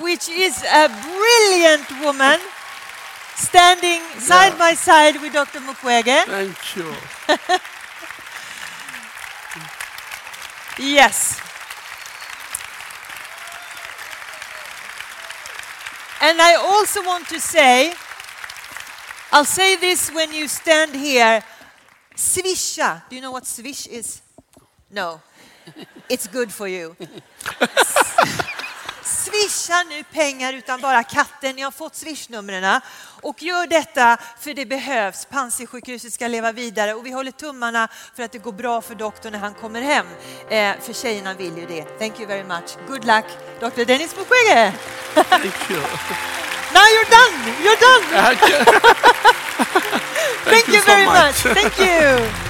which 0.00 0.28
is 0.28 0.62
a 0.64 0.88
brilliant 0.88 1.90
woman 2.04 2.38
standing 3.36 4.00
side 4.18 4.58
by 4.58 4.74
side 4.74 5.20
with 5.20 5.32
Dr. 5.32 5.60
Mukwege. 5.60 6.24
Thank 6.24 6.76
you. 6.76 6.92
Yes. 10.78 11.40
And 16.20 16.40
I 16.40 16.54
also 16.54 17.02
want 17.04 17.28
to 17.28 17.40
say, 17.40 17.94
I'll 19.30 19.44
say 19.44 19.76
this 19.76 20.10
when 20.10 20.32
you 20.32 20.48
stand 20.48 20.94
here. 20.94 21.42
Swisha. 22.16 23.02
Do 23.10 23.16
you 23.16 23.22
know 23.22 23.32
what 23.32 23.46
swish 23.46 23.86
is? 23.86 24.22
No. 24.90 25.20
It's 26.08 26.26
good 26.26 26.50
for 26.52 26.68
you. 26.68 26.94
Swisha 29.02 29.82
nu 29.88 30.04
pengar 30.04 30.52
utan 30.52 30.80
bara 30.80 31.02
katten. 31.04 31.56
Ni 31.56 31.62
har 31.62 31.70
fått 31.70 31.96
swishnumren. 31.96 32.80
Och 33.22 33.42
gör 33.42 33.66
detta 33.66 34.16
för 34.40 34.54
det 34.54 34.66
behövs. 34.66 35.24
Panzisjukhuset 35.24 36.12
ska 36.12 36.28
leva 36.28 36.52
vidare 36.52 36.94
och 36.94 37.06
vi 37.06 37.10
håller 37.10 37.32
tummarna 37.32 37.88
för 38.16 38.22
att 38.22 38.32
det 38.32 38.38
går 38.38 38.52
bra 38.52 38.80
för 38.80 38.94
doktorn 38.94 39.32
när 39.32 39.38
han 39.38 39.54
kommer 39.54 39.82
hem. 39.82 40.06
Eh, 40.50 40.80
för 40.80 40.92
tjejerna 40.92 41.34
vill 41.34 41.58
ju 41.58 41.66
det. 41.66 41.82
Thank 41.82 42.20
you 42.20 42.28
very 42.28 42.44
much. 42.44 42.76
Good 42.86 43.04
luck, 43.04 43.24
Dr. 43.60 43.84
Dennis 43.84 44.14
Mukwege. 44.16 44.72
Now 46.72 46.86
you're 46.88 47.10
done. 47.10 47.32
You're 47.62 47.76
done. 47.76 48.02
Thank 50.44 50.64
Thank, 50.64 50.66
you 50.68 50.74
you 50.74 50.80
so 50.80 50.86
very 50.86 51.06
much. 51.06 51.44
much. 51.44 51.54
Thank 51.54 51.78
you. 51.78 52.44